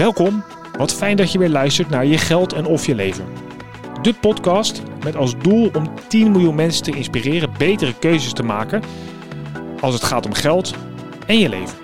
Welkom, 0.00 0.44
wat 0.78 0.94
fijn 0.94 1.16
dat 1.16 1.32
je 1.32 1.38
weer 1.38 1.48
luistert 1.48 1.88
naar 1.88 2.06
Je 2.06 2.18
Geld 2.18 2.52
en 2.52 2.66
Of 2.66 2.86
Je 2.86 2.94
Leven. 2.94 3.24
De 4.02 4.14
podcast 4.14 4.82
met 5.04 5.16
als 5.16 5.38
doel 5.38 5.70
om 5.74 5.90
10 6.08 6.30
miljoen 6.30 6.54
mensen 6.54 6.82
te 6.82 6.96
inspireren 6.96 7.50
betere 7.58 7.98
keuzes 7.98 8.32
te 8.32 8.42
maken 8.42 8.82
als 9.80 9.94
het 9.94 10.02
gaat 10.02 10.26
om 10.26 10.32
geld 10.32 10.74
en 11.26 11.38
je 11.38 11.48
leven. 11.48 11.78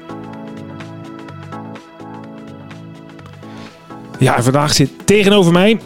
Ja, 4.19 4.37
en 4.37 4.43
vandaag 4.43 4.75
zit 4.75 5.07
tegenover 5.07 5.53
mij, 5.53 5.81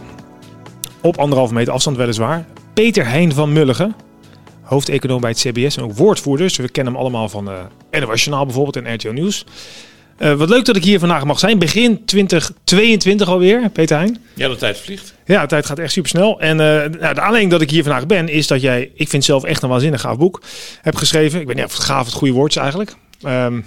op 1.01 1.19
anderhalve 1.19 1.55
meter 1.55 1.73
afstand 1.73 1.97
weliswaar, 1.97 2.45
Peter 2.75 3.07
Heijn 3.07 3.33
van 3.33 3.53
Mulligen. 3.53 3.95
Hoofdeconoom 4.63 5.21
bij 5.21 5.31
het 5.31 5.39
CBS 5.39 5.77
en 5.77 5.83
ook 5.83 5.93
woordvoerder. 5.93 6.47
Dus 6.47 6.57
we 6.57 6.69
kennen 6.69 6.93
hem 6.93 7.03
allemaal 7.03 7.29
van 7.29 7.49
uh, 7.49 8.01
NOS 8.01 8.25
Journaal 8.25 8.45
bijvoorbeeld 8.45 8.77
en 8.77 8.95
RTO 8.95 9.13
Nieuws. 9.13 9.45
Uh, 10.21 10.35
wat 10.35 10.49
leuk 10.49 10.65
dat 10.65 10.77
ik 10.77 10.85
hier 10.85 10.99
vandaag 10.99 11.25
mag 11.25 11.39
zijn. 11.39 11.59
Begin 11.59 12.05
2022 12.05 13.29
alweer, 13.29 13.71
Peter 13.71 13.97
Heijn. 13.97 14.25
Ja, 14.35 14.49
de 14.49 14.57
tijd 14.57 14.79
vliegt. 14.79 15.15
Ja, 15.25 15.41
de 15.41 15.49
tijd 15.49 15.67
gaat 15.67 15.79
echt 15.79 15.93
super 15.93 16.11
snel. 16.11 16.41
En 16.41 16.51
uh, 16.51 16.65
nou, 17.01 17.15
de 17.15 17.21
aanleiding 17.21 17.51
dat 17.51 17.61
ik 17.61 17.71
hier 17.71 17.83
vandaag 17.83 18.07
ben, 18.07 18.29
is 18.29 18.47
dat 18.47 18.61
jij, 18.61 18.91
ik 18.95 19.09
vind 19.09 19.25
zelf 19.25 19.45
echt 19.45 19.63
een 19.63 19.69
waanzinnig 19.69 20.01
gaaf 20.01 20.17
boek, 20.17 20.43
hebt 20.81 20.99
geschreven. 20.99 21.41
Ik 21.41 21.47
weet 21.47 21.57
niet 21.57 21.65
of 21.65 21.73
het 21.73 21.83
gaaf 21.83 22.05
het 22.05 22.15
goede 22.15 22.35
woord 22.35 22.51
is 22.51 22.57
eigenlijk. 22.57 22.97
Um, 23.27 23.67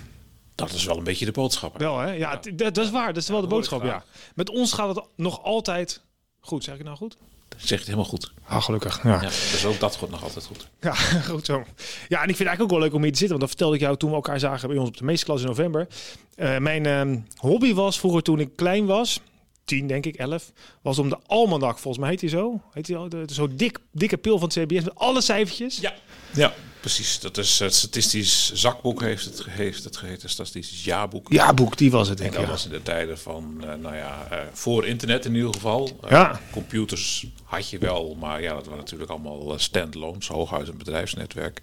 dat 0.56 0.72
is 0.72 0.86
wel 0.86 0.98
een 0.98 1.04
beetje 1.04 1.26
de 1.26 1.32
boodschap. 1.32 1.78
Wel 1.78 2.00
hè? 2.00 2.12
Ja, 2.12 2.40
ja. 2.56 2.70
Dat, 2.70 2.78
is 2.78 2.90
waar. 2.92 3.14
Dat 3.14 3.24
is 3.24 3.30
wel 3.30 3.42
de 3.42 3.48
boodschap, 3.48 3.84
ja. 3.84 4.04
Met 4.36 4.50
ons 4.50 4.74
gaat 4.74 4.96
het 4.96 5.06
nog 5.16 5.44
altijd 5.44 6.02
goed. 6.40 6.64
Zeg 6.64 6.76
ik 6.76 6.84
nou 6.84 6.98
goed? 6.98 7.18
Zeg 7.58 7.78
het 7.78 7.88
helemaal 7.88 8.10
goed. 8.10 8.32
Ah, 8.48 8.64
gelukkig. 8.64 9.04
Ja. 9.04 9.22
ja 9.22 9.28
dus 9.28 9.66
ook 9.66 9.80
dat 9.80 9.96
gaat 9.96 10.10
nog 10.10 10.24
altijd 10.24 10.46
goed. 10.46 10.68
Ja, 10.82 10.94
goed 11.32 11.46
zo. 11.46 11.64
Ja, 12.08 12.22
en 12.22 12.30
ik 12.30 12.36
vind 12.36 12.38
het 12.38 12.48
eigenlijk 12.48 12.62
ook 12.62 12.70
wel 12.70 12.80
leuk 12.80 12.94
om 12.94 13.02
hier 13.02 13.12
te 13.12 13.18
zitten. 13.18 13.38
Want 13.38 13.40
dat 13.40 13.50
vertelde 13.50 13.76
ik 13.76 13.82
jou 13.82 13.98
toen 13.98 14.10
we 14.10 14.16
elkaar 14.16 14.40
zagen 14.40 14.68
bij 14.68 14.78
ons 14.78 14.88
op 14.88 14.98
de 14.98 15.04
meeste 15.04 15.34
in 15.34 15.46
november. 15.46 15.88
Uh, 16.36 16.58
mijn 16.58 17.10
uh, 17.10 17.18
hobby 17.36 17.74
was 17.74 18.00
vroeger 18.00 18.22
toen 18.22 18.40
ik 18.40 18.56
klein 18.56 18.86
was, 18.86 19.20
tien 19.66 19.88
denk 19.88 20.06
ik, 20.06 20.16
elf, 20.16 20.52
was 20.82 21.00
om 21.00 21.10
de 21.10 21.18
almanak, 21.28 21.78
volgens 21.78 21.98
mij 21.98 22.10
heet 22.10 22.22
hij 22.22 22.30
zo. 22.30 22.62
Heet 22.72 22.88
hij 22.88 23.26
zo 23.28 23.48
dik, 23.56 23.80
dikke 23.92 24.18
pil 24.18 24.40
van 24.40 24.50
het 24.54 24.58
CBS 24.58 24.84
met 24.84 24.96
alle 24.96 25.22
cijfertjes. 25.22 25.78
Ja, 25.80 25.94
ja. 26.34 26.54
Precies, 26.84 27.20
dat 27.20 27.38
is 27.38 27.60
het 27.60 27.74
statistisch 27.74 28.54
zakboek 28.54 29.02
heeft 29.02 29.26
het, 29.26 29.46
heeft 29.50 29.84
het 29.84 29.98
geheten, 29.98 30.30
statistisch 30.30 30.84
jaarboek. 30.84 31.32
Jaarboek, 31.32 31.78
die 31.78 31.92
was 31.92 32.08
het 32.08 32.18
denk 32.18 32.30
ik. 32.30 32.36
Dat 32.36 32.46
ja. 32.46 32.52
was 32.52 32.66
in 32.66 32.72
de 32.72 32.82
tijden 32.82 33.20
van, 33.20 33.58
uh, 33.58 33.74
nou 33.74 33.96
ja, 33.96 34.28
uh, 34.32 34.38
voor 34.54 34.86
internet 34.86 35.26
in 35.26 35.36
ieder 35.36 35.54
geval. 35.54 36.00
Uh, 36.04 36.10
ja. 36.10 36.40
Computers 36.52 37.26
had 37.44 37.70
je 37.70 37.78
wel, 37.78 38.16
maar 38.20 38.42
ja, 38.42 38.54
dat 38.54 38.66
waren 38.66 38.80
natuurlijk 38.80 39.12
allemaal 39.12 39.60
standalones, 39.60 40.28
hooguit 40.28 40.68
een 40.68 40.78
bedrijfsnetwerk. 40.78 41.62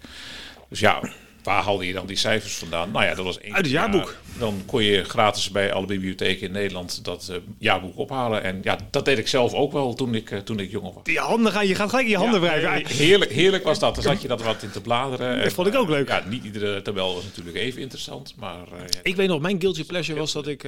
Dus 0.69 0.79
ja, 0.79 1.11
Waar 1.43 1.63
haalde 1.63 1.87
je 1.87 1.93
dan 1.93 2.05
die 2.05 2.17
cijfers 2.17 2.53
vandaan? 2.53 2.91
Nou 2.91 3.05
ja, 3.05 3.15
dat 3.15 3.25
was 3.25 3.39
één. 3.39 3.53
Uit 3.53 3.65
het 3.65 3.73
jaarboek. 3.73 4.15
dan 4.37 4.63
kon 4.65 4.83
je 4.83 5.03
gratis 5.03 5.49
bij 5.49 5.73
alle 5.73 5.85
bibliotheken 5.85 6.47
in 6.47 6.51
Nederland 6.53 7.05
dat 7.05 7.27
uh, 7.31 7.37
jaarboek 7.57 7.97
ophalen. 7.97 8.43
En 8.43 8.59
ja, 8.63 8.77
dat 8.91 9.05
deed 9.05 9.17
ik 9.17 9.27
zelf 9.27 9.53
ook 9.53 9.71
wel 9.71 9.93
toen 9.93 10.15
ik, 10.15 10.31
uh, 10.31 10.39
toen 10.39 10.59
ik 10.59 10.71
jonger 10.71 10.93
was. 10.93 11.03
Die 11.03 11.19
handen 11.19 11.51
gaan, 11.51 11.67
je 11.67 11.75
gaat 11.75 11.89
gelijk 11.89 12.07
je 12.07 12.17
handen 12.17 12.41
ja, 12.41 12.59
wrijven. 12.59 12.95
Heerlijk, 12.95 13.31
heerlijk 13.31 13.63
was 13.63 13.79
dat. 13.79 13.95
Dan 13.95 14.03
zat 14.03 14.21
je 14.21 14.27
dat 14.27 14.41
wat 14.41 14.63
in 14.63 14.71
te 14.71 14.81
bladeren. 14.81 15.43
Dat 15.43 15.53
vond 15.53 15.67
ik 15.67 15.75
ook 15.75 15.89
leuk. 15.89 16.07
Ja, 16.07 16.23
niet 16.27 16.43
iedere 16.43 16.81
tabel 16.81 17.13
was 17.13 17.23
natuurlijk 17.23 17.55
even 17.55 17.81
interessant. 17.81 18.35
Maar, 18.37 18.67
uh, 18.73 18.79
ja, 18.79 18.99
ik 19.03 19.15
weet 19.15 19.27
nog, 19.27 19.41
mijn 19.41 19.61
guilty 19.61 19.85
pleasure 19.85 20.19
was 20.19 20.31
dat 20.31 20.47
ik 20.47 20.61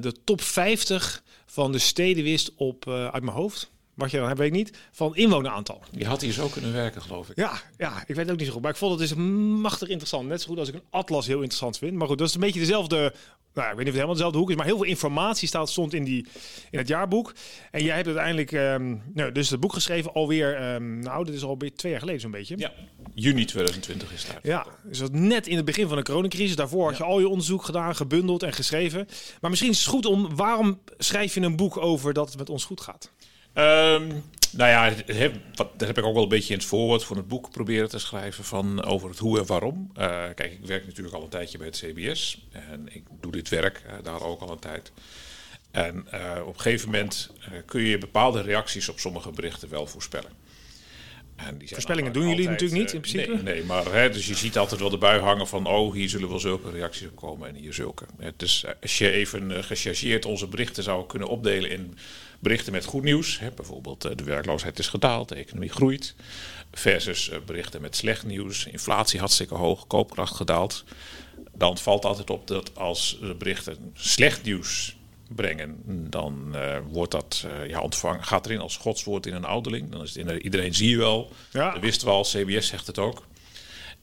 de 0.00 0.14
top 0.24 0.42
50 0.42 1.22
van 1.46 1.72
de 1.72 1.78
steden 1.78 2.24
wist 2.24 2.52
op, 2.56 2.88
uit 2.88 3.22
mijn 3.22 3.36
hoofd 3.36 3.72
wat 3.94 4.10
je 4.10 4.16
dan 4.16 4.26
hebt, 4.26 4.38
weet 4.38 4.48
ik 4.48 4.54
niet, 4.54 4.78
van 4.92 5.16
inwoneraantal. 5.16 5.82
Je 5.90 6.06
had 6.06 6.20
hier 6.20 6.32
zo 6.32 6.48
kunnen 6.48 6.72
werken, 6.72 7.02
geloof 7.02 7.30
ik. 7.30 7.36
Ja, 7.36 7.60
ja, 7.78 8.00
ik 8.06 8.14
weet 8.14 8.16
het 8.16 8.30
ook 8.30 8.36
niet 8.36 8.46
zo 8.46 8.52
goed. 8.52 8.62
Maar 8.62 8.70
ik 8.70 8.76
vond 8.76 9.00
het 9.00 9.10
is 9.10 9.14
machtig 9.14 9.88
interessant. 9.88 10.28
Net 10.28 10.40
zo 10.40 10.48
goed 10.48 10.58
als 10.58 10.68
ik 10.68 10.74
een 10.74 10.84
atlas 10.90 11.26
heel 11.26 11.36
interessant 11.36 11.78
vind. 11.78 11.92
Maar 11.92 12.08
goed, 12.08 12.18
dat 12.18 12.28
is 12.28 12.34
een 12.34 12.40
beetje 12.40 12.60
dezelfde 12.60 13.12
nou, 13.54 13.70
ik 13.70 13.76
weet 13.76 13.84
niet 13.84 13.94
of 13.94 14.00
het 14.00 14.08
helemaal 14.08 14.14
dezelfde 14.14 14.38
hoek 14.38 14.50
is, 14.50 14.56
maar 14.56 14.66
heel 14.66 14.76
veel 14.76 14.86
informatie 14.86 15.48
staat, 15.48 15.70
stond 15.70 15.94
in, 15.94 16.04
die, 16.04 16.26
in 16.70 16.78
het 16.78 16.88
jaarboek. 16.88 17.32
En 17.70 17.84
jij 17.84 17.94
hebt 17.94 18.06
uiteindelijk 18.06 18.52
um, 18.52 19.02
nou, 19.14 19.32
dus 19.32 19.50
het 19.50 19.60
boek 19.60 19.72
geschreven 19.72 20.12
alweer, 20.12 20.74
um, 20.74 20.98
nou, 20.98 21.24
dit 21.24 21.34
is 21.34 21.44
alweer 21.44 21.74
twee 21.74 21.92
jaar 21.92 22.00
geleden 22.00 22.20
zo'n 22.20 22.30
beetje. 22.30 22.58
Ja, 22.58 22.72
juni 23.14 23.44
2020 23.44 24.12
is 24.12 24.26
het. 24.26 24.38
Ja, 24.42 24.66
dus 24.84 24.98
dat 24.98 25.12
net 25.12 25.46
in 25.46 25.56
het 25.56 25.64
begin 25.64 25.88
van 25.88 25.96
de 25.96 26.02
coronacrisis. 26.02 26.56
Daarvoor 26.56 26.88
had 26.88 26.96
je 26.96 27.04
al 27.04 27.20
je 27.20 27.28
onderzoek 27.28 27.64
gedaan, 27.64 27.96
gebundeld 27.96 28.42
en 28.42 28.52
geschreven. 28.52 29.06
Maar 29.40 29.50
misschien 29.50 29.70
is 29.70 29.78
het 29.78 29.88
goed 29.88 30.06
om, 30.06 30.36
waarom 30.36 30.80
schrijf 30.98 31.34
je 31.34 31.40
een 31.40 31.56
boek 31.56 31.76
over 31.76 32.12
dat 32.12 32.28
het 32.28 32.38
met 32.38 32.50
ons 32.50 32.64
goed 32.64 32.80
gaat? 32.80 33.12
Um, 33.54 34.24
nou 34.56 34.70
ja, 34.70 34.92
heb, 35.06 35.34
wat, 35.54 35.78
dat 35.78 35.88
heb 35.88 35.98
ik 35.98 36.04
ook 36.04 36.14
wel 36.14 36.22
een 36.22 36.28
beetje 36.28 36.52
in 36.52 36.58
het 36.58 36.68
voorwoord 36.68 37.04
van 37.04 37.16
het 37.16 37.28
boek 37.28 37.50
proberen 37.50 37.88
te 37.88 37.98
schrijven 37.98 38.44
van 38.44 38.84
over 38.84 39.08
het 39.08 39.18
hoe 39.18 39.38
en 39.38 39.46
waarom. 39.46 39.90
Uh, 39.98 40.04
kijk, 40.34 40.52
ik 40.52 40.66
werk 40.66 40.86
natuurlijk 40.86 41.14
al 41.14 41.22
een 41.22 41.28
tijdje 41.28 41.58
bij 41.58 41.66
het 41.66 41.76
CBS 41.76 42.46
en 42.50 42.88
ik 42.92 43.02
doe 43.20 43.32
dit 43.32 43.48
werk 43.48 43.82
uh, 43.86 43.92
daar 44.02 44.22
ook 44.22 44.40
al 44.40 44.50
een 44.50 44.58
tijd. 44.58 44.92
En 45.70 46.06
uh, 46.14 46.46
op 46.46 46.54
een 46.54 46.60
gegeven 46.60 46.90
moment 46.90 47.30
kun 47.66 47.82
je 47.82 47.98
bepaalde 47.98 48.42
reacties 48.42 48.88
op 48.88 48.98
sommige 48.98 49.30
berichten 49.30 49.68
wel 49.68 49.86
voorspellen. 49.86 50.30
En 51.36 51.58
die 51.58 51.68
Voorspellingen 51.68 52.12
doen 52.12 52.28
jullie 52.28 52.48
natuurlijk 52.48 52.80
niet 52.80 52.92
in 52.92 53.00
principe? 53.00 53.32
Nee, 53.32 53.42
nee 53.42 53.64
maar 53.64 53.92
hè, 53.92 54.10
dus 54.10 54.26
je 54.26 54.34
ziet 54.34 54.58
altijd 54.58 54.80
wel 54.80 54.90
de 54.90 54.98
bui 54.98 55.20
hangen 55.20 55.46
van... 55.46 55.66
oh, 55.66 55.92
hier 55.92 56.08
zullen 56.08 56.28
wel 56.28 56.40
zulke 56.40 56.70
reacties 56.70 57.06
op 57.06 57.16
komen 57.16 57.48
en 57.48 57.54
hier 57.54 57.74
zulke. 57.74 58.04
Dus 58.36 58.64
als 58.82 58.98
je 58.98 59.10
even 59.10 59.64
gechargeerd 59.64 60.24
onze 60.24 60.46
berichten 60.46 60.82
zou 60.82 61.06
kunnen 61.06 61.28
opdelen 61.28 61.70
in 61.70 61.98
berichten 62.44 62.72
met 62.72 62.84
goed 62.84 63.02
nieuws. 63.02 63.38
Hè, 63.38 63.50
bijvoorbeeld 63.50 64.04
eh, 64.04 64.16
de 64.16 64.24
werkloosheid 64.24 64.78
is 64.78 64.88
gedaald, 64.88 65.28
de 65.28 65.34
economie 65.34 65.70
groeit. 65.70 66.14
Versus 66.72 67.28
eh, 67.28 67.38
berichten 67.46 67.80
met 67.80 67.96
slecht 67.96 68.24
nieuws, 68.24 68.66
inflatie 68.66 69.18
hartstikke 69.18 69.54
hoog, 69.54 69.86
koopkracht 69.86 70.34
gedaald. 70.34 70.84
Dan 71.52 71.78
valt 71.78 72.04
altijd 72.04 72.30
op 72.30 72.46
dat 72.46 72.76
als 72.76 73.18
berichten 73.38 73.92
slecht 73.94 74.42
nieuws 74.42 74.96
brengen, 75.28 75.82
dan 76.10 76.52
uh, 76.54 76.76
wordt 76.90 77.10
dat 77.10 77.46
uh, 77.46 77.68
ja, 77.68 77.80
ontvangen, 77.80 78.24
gaat 78.24 78.46
erin 78.46 78.60
als 78.60 78.76
godswoord 78.76 79.26
in 79.26 79.34
een 79.34 79.44
ouderling. 79.44 79.90
Dan 79.90 80.02
is 80.02 80.14
het 80.14 80.28
in, 80.28 80.42
iedereen 80.42 80.74
zie 80.74 80.90
je 80.90 80.96
wel. 80.96 81.32
Ja. 81.50 81.72
Dat 81.72 81.80
wisten 81.80 82.06
we 82.06 82.12
al, 82.12 82.22
CBS 82.22 82.66
zegt 82.66 82.86
het 82.86 82.98
ook. 82.98 83.26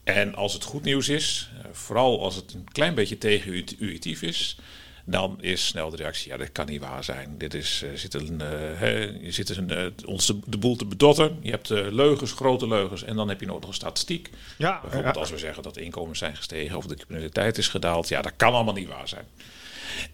En 0.04 0.34
als 0.34 0.52
het 0.52 0.64
goed 0.64 0.82
nieuws 0.82 1.08
is, 1.08 1.50
uh, 1.54 1.64
vooral 1.72 2.22
als 2.22 2.34
het 2.34 2.52
een 2.52 2.68
klein 2.72 2.94
beetje 2.94 3.18
tegenintuïtief 3.18 4.22
is, 4.22 4.58
dan 5.04 5.38
is 5.40 5.66
snel 5.66 5.90
de 5.90 5.96
reactie, 5.96 6.30
ja, 6.30 6.36
dat 6.36 6.52
kan 6.52 6.66
niet 6.66 6.80
waar 6.80 7.04
zijn. 7.04 7.34
Dit 7.38 7.54
is, 7.54 7.82
uh, 7.84 7.90
zit 7.94 8.14
een, 8.14 8.40
uh, 8.42 8.48
hè, 8.78 8.98
je 9.20 9.32
zit 9.32 9.56
een, 9.56 9.72
uh, 9.72 9.86
ons 10.06 10.26
de, 10.26 10.38
de, 10.46 10.58
boel 10.58 10.76
te 10.76 10.84
bedotten. 10.84 11.38
Je 11.40 11.50
hebt 11.50 11.68
leugens, 11.68 12.32
grote 12.32 12.68
leugens 12.68 13.02
en 13.02 13.16
dan 13.16 13.28
heb 13.28 13.40
je 13.40 13.46
nog 13.46 13.66
een 13.66 13.74
statistiek. 13.74 14.30
Ja, 14.58 14.80
Bijvoorbeeld 14.80 15.14
ja. 15.14 15.20
als 15.20 15.30
we 15.30 15.38
zeggen 15.38 15.62
dat 15.62 15.74
de 15.74 15.82
inkomens 15.82 16.18
zijn 16.18 16.36
gestegen 16.36 16.76
of 16.76 16.86
de 16.86 16.96
criminaliteit 16.96 17.58
is 17.58 17.68
gedaald. 17.68 18.08
Ja, 18.08 18.22
dat 18.22 18.32
kan 18.36 18.52
allemaal 18.52 18.74
niet 18.74 18.88
waar 18.88 19.08
zijn. 19.08 19.24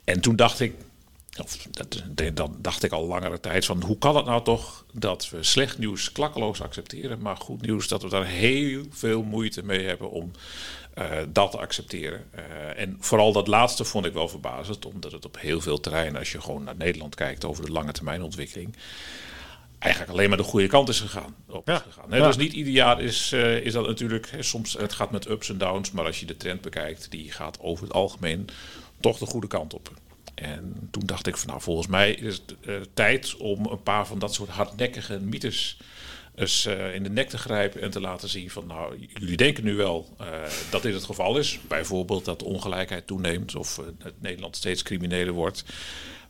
En 0.04 0.20
toen 0.20 0.36
dacht 0.36 0.60
ik, 0.60 0.74
of 1.40 1.66
dat, 1.70 2.02
dan 2.34 2.56
dacht 2.58 2.82
ik 2.82 2.92
al 2.92 3.06
langere 3.06 3.40
tijd 3.40 3.64
van 3.64 3.82
hoe 3.82 3.98
kan 3.98 4.16
het 4.16 4.24
nou 4.24 4.44
toch 4.44 4.84
dat 4.92 5.30
we 5.30 5.42
slecht 5.42 5.78
nieuws 5.78 6.12
klakkeloos 6.12 6.62
accepteren, 6.62 7.20
maar 7.20 7.36
goed 7.36 7.60
nieuws 7.60 7.88
dat 7.88 8.02
we 8.02 8.08
daar 8.08 8.26
heel 8.26 8.84
veel 8.90 9.22
moeite 9.22 9.64
mee 9.64 9.86
hebben 9.86 10.10
om 10.10 10.30
dat 11.28 11.50
te 11.50 11.58
accepteren. 11.58 12.24
Uh, 12.34 12.80
en 12.80 12.96
vooral 13.00 13.32
dat 13.32 13.46
laatste 13.46 13.84
vond 13.84 14.06
ik 14.06 14.12
wel 14.12 14.28
verbazend, 14.28 14.86
omdat 14.86 15.12
het 15.12 15.24
op 15.24 15.40
heel 15.40 15.60
veel 15.60 15.80
terreinen, 15.80 16.18
als 16.18 16.32
je 16.32 16.40
gewoon 16.40 16.64
naar 16.64 16.76
Nederland 16.76 17.14
kijkt 17.14 17.44
over 17.44 17.64
de 17.64 17.72
lange 17.72 17.92
termijn 17.92 18.22
ontwikkeling, 18.22 18.76
eigenlijk 19.78 20.12
alleen 20.12 20.28
maar 20.28 20.38
de 20.38 20.44
goede 20.44 20.66
kant 20.66 20.88
is 20.88 21.00
gegaan. 21.00 21.34
Op 21.46 21.68
ja. 21.68 21.78
gegaan. 21.78 22.08
Nee, 22.08 22.20
ja. 22.20 22.26
Dus 22.26 22.36
niet 22.36 22.52
ieder 22.52 22.72
jaar 22.72 23.00
is, 23.00 23.32
uh, 23.32 23.56
is 23.56 23.72
dat 23.72 23.86
natuurlijk, 23.86 24.30
hè, 24.30 24.42
soms 24.42 24.72
het 24.72 24.92
gaat 24.92 25.10
met 25.10 25.28
ups 25.28 25.48
en 25.48 25.58
downs, 25.58 25.90
maar 25.90 26.04
als 26.04 26.20
je 26.20 26.26
de 26.26 26.36
trend 26.36 26.60
bekijkt, 26.60 27.10
die 27.10 27.32
gaat 27.32 27.60
over 27.60 27.84
het 27.84 27.92
algemeen 27.92 28.48
toch 29.00 29.18
de 29.18 29.26
goede 29.26 29.46
kant 29.46 29.74
op. 29.74 29.90
En 30.34 30.88
toen 30.90 31.06
dacht 31.06 31.26
ik 31.26 31.36
van 31.36 31.48
nou, 31.48 31.60
volgens 31.60 31.86
mij 31.86 32.12
is 32.12 32.34
het 32.34 32.54
uh, 32.60 32.76
tijd 32.94 33.36
om 33.36 33.66
een 33.66 33.82
paar 33.82 34.06
van 34.06 34.18
dat 34.18 34.34
soort 34.34 34.50
hardnekkige 34.50 35.18
mythes 35.18 35.78
uh, 36.40 36.94
in 36.94 37.02
de 37.02 37.10
nek 37.10 37.28
te 37.28 37.38
grijpen 37.38 37.80
en 37.80 37.90
te 37.90 38.00
laten 38.00 38.28
zien 38.28 38.50
van 38.50 38.66
nou, 38.66 39.08
jullie 39.14 39.36
denken 39.36 39.64
nu 39.64 39.74
wel 39.74 40.16
uh, 40.20 40.26
dat 40.70 40.82
dit 40.82 40.94
het 40.94 41.04
geval 41.04 41.38
is. 41.38 41.58
Bijvoorbeeld 41.68 42.24
dat 42.24 42.38
de 42.38 42.44
ongelijkheid 42.44 43.06
toeneemt 43.06 43.54
of 43.54 43.80
het 44.02 44.20
Nederland 44.20 44.56
steeds 44.56 44.82
crimineler 44.82 45.32
wordt. 45.32 45.64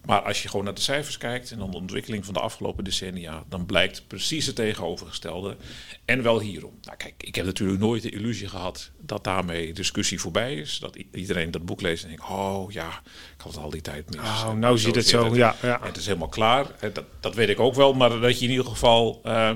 Maar 0.05 0.23
als 0.23 0.43
je 0.43 0.49
gewoon 0.49 0.65
naar 0.65 0.75
de 0.75 0.81
cijfers 0.81 1.19
kijkt 1.19 1.51
en 1.51 1.59
dan 1.59 1.71
de 1.71 1.77
ontwikkeling 1.77 2.25
van 2.25 2.35
de 2.35 2.41
afgelopen 2.41 2.85
decennia, 2.85 3.45
dan 3.49 3.67
blijkt 3.67 4.07
precies 4.07 4.47
het 4.47 4.55
tegenovergestelde. 4.55 5.57
En 6.05 6.23
wel 6.23 6.41
hierom. 6.41 6.79
Nou 6.83 6.97
kijk, 6.97 7.15
ik 7.19 7.35
heb 7.35 7.45
natuurlijk 7.45 7.81
nooit 7.81 8.03
de 8.03 8.11
illusie 8.11 8.49
gehad 8.49 8.91
dat 9.01 9.25
daarmee 9.25 9.73
discussie 9.73 10.21
voorbij 10.21 10.55
is. 10.55 10.79
Dat 10.79 10.97
iedereen 11.13 11.51
dat 11.51 11.65
boek 11.65 11.81
leest 11.81 12.03
en 12.03 12.09
denkt, 12.09 12.25
oh 12.29 12.73
ja, 12.73 12.89
ik 13.37 13.41
had 13.41 13.53
het 13.53 13.63
al 13.63 13.71
die 13.71 13.81
tijd 13.81 14.11
mis. 14.11 14.21
Oh, 14.21 14.53
nou 14.53 14.79
ziet 14.79 14.95
het 14.95 15.07
zo, 15.07 15.37
ja. 15.37 15.57
ja. 15.63 15.81
het 15.83 15.97
is 15.97 16.07
helemaal 16.07 16.29
klaar. 16.29 16.67
Dat, 16.93 17.05
dat 17.21 17.35
weet 17.35 17.49
ik 17.49 17.61
ook 17.61 17.75
wel, 17.75 17.93
maar 17.93 18.21
dat 18.21 18.39
je 18.39 18.45
in 18.45 18.51
ieder 18.51 18.67
geval... 18.67 19.21
Uh, 19.27 19.51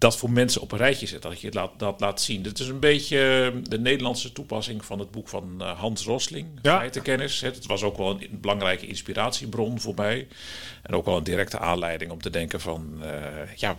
dat 0.00 0.16
voor 0.16 0.30
mensen 0.30 0.60
op 0.60 0.72
een 0.72 0.78
rijtje 0.78 1.06
zet, 1.06 1.22
dat 1.22 1.40
je 1.40 1.46
het 1.46 1.54
laat, 1.54 1.70
dat 1.76 2.00
laat 2.00 2.20
zien. 2.20 2.42
Dit 2.42 2.58
is 2.58 2.68
een 2.68 2.78
beetje 2.78 3.52
de 3.62 3.78
Nederlandse 3.78 4.32
toepassing 4.32 4.84
van 4.84 4.98
het 4.98 5.10
boek 5.10 5.28
van 5.28 5.54
uh, 5.58 5.78
Hans 5.78 6.04
Rosling, 6.04 6.48
ja. 6.62 6.78
Feitenkennis. 6.78 7.40
Het 7.40 7.66
was 7.66 7.82
ook 7.82 7.96
wel 7.96 8.10
een 8.10 8.38
belangrijke 8.40 8.86
inspiratiebron 8.86 9.80
voor 9.80 9.94
mij. 9.94 10.28
En 10.82 10.94
ook 10.94 11.04
wel 11.04 11.16
een 11.16 11.24
directe 11.24 11.58
aanleiding 11.58 12.10
om 12.10 12.20
te 12.20 12.30
denken 12.30 12.60
van, 12.60 13.00
uh, 13.02 13.54
ja, 13.56 13.76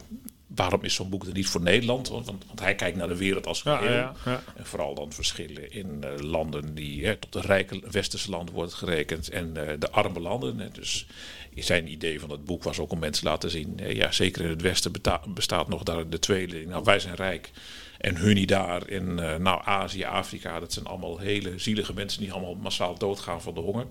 waarom 0.56 0.84
is 0.84 0.94
zo'n 0.94 1.10
boek 1.10 1.26
er 1.26 1.34
niet 1.34 1.48
voor 1.48 1.62
Nederland? 1.62 2.08
Want, 2.10 2.26
want, 2.26 2.60
hij 2.60 2.76
kijkt 2.76 2.98
naar 2.98 3.08
de 3.08 3.18
wereld 3.18 3.48
als 3.48 3.62
Ja, 3.62 3.78
geheel. 3.78 3.94
ja, 3.94 4.14
ja. 4.26 4.44
En 4.56 4.66
vooral 4.66 4.96
dan 4.96 5.14
verschillen 5.14 5.72
in 5.72 6.04
eh, 6.04 6.10
landen 6.20 6.76
die 6.76 7.06
hè, 7.06 7.16
tot 7.16 7.34
de 7.34 7.42
rijke 7.42 7.82
westerse 7.92 8.30
landen 8.30 8.54
worden 8.54 8.76
gerekend 8.76 9.30
en 9.30 9.68
eh, 9.68 9.80
de 9.80 9.92
arme 9.92 10.20
landen. 10.20 10.60
En 10.60 10.70
dus 10.74 11.08
zijn 11.56 11.92
idee 11.92 12.20
van 12.20 12.30
het 12.30 12.46
boek 12.46 12.64
was 12.64 12.80
ook 12.80 12.92
om 12.92 13.00
mensen 13.00 13.24
te 13.24 13.30
laten 13.30 13.50
zien, 13.50 13.80
eh, 13.80 13.96
ja, 13.96 14.12
zeker 14.12 14.44
in 14.44 14.50
het 14.50 14.62
westen 14.62 14.92
bestaat 15.34 15.68
nog 15.68 15.84
daar 15.84 16.10
de 16.10 16.20
tweedeling. 16.20 16.70
Nou, 16.70 16.84
wij 16.84 17.00
zijn 17.00 17.16
rijk 17.16 17.52
en 17.98 18.16
hun 18.16 18.36
niet 18.36 18.48
daar. 18.48 18.90
In 18.90 19.20
eh, 19.20 19.36
nou, 19.36 19.62
Azië, 19.66 20.04
Afrika, 20.04 20.60
dat 20.60 20.74
zijn 20.74 20.86
allemaal 20.86 21.18
hele 21.18 21.60
zielige 21.60 21.94
mensen 21.94 22.22
die 22.22 22.32
allemaal 22.32 22.56
massaal 22.56 22.98
doodgaan 22.98 23.42
van 23.42 23.54
de 23.54 23.60
honger. 23.60 23.86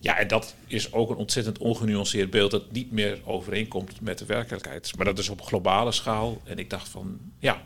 Ja, 0.00 0.18
en 0.18 0.28
dat 0.28 0.54
is 0.66 0.92
ook 0.92 1.10
een 1.10 1.16
ontzettend 1.16 1.58
ongenuanceerd 1.58 2.30
beeld 2.30 2.50
dat 2.50 2.72
niet 2.72 2.90
meer 2.90 3.18
overeenkomt 3.24 4.00
met 4.00 4.18
de 4.18 4.26
werkelijkheid. 4.26 4.92
Maar 4.96 5.04
dat 5.04 5.18
is 5.18 5.28
op 5.28 5.42
globale 5.42 5.92
schaal. 5.92 6.40
En 6.44 6.58
ik 6.58 6.70
dacht 6.70 6.88
van, 6.88 7.18
ja, 7.38 7.62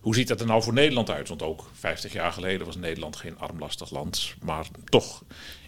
hoe 0.00 0.14
ziet 0.14 0.28
dat 0.28 0.40
er 0.40 0.46
nou 0.46 0.62
voor 0.62 0.72
Nederland 0.72 1.10
uit? 1.10 1.28
Want 1.28 1.42
ook 1.42 1.70
50 1.72 2.12
jaar 2.12 2.32
geleden 2.32 2.66
was 2.66 2.76
Nederland 2.76 3.16
geen 3.16 3.38
armlastig 3.38 3.90
land, 3.90 4.34
maar 4.40 4.66
toch 4.84 5.22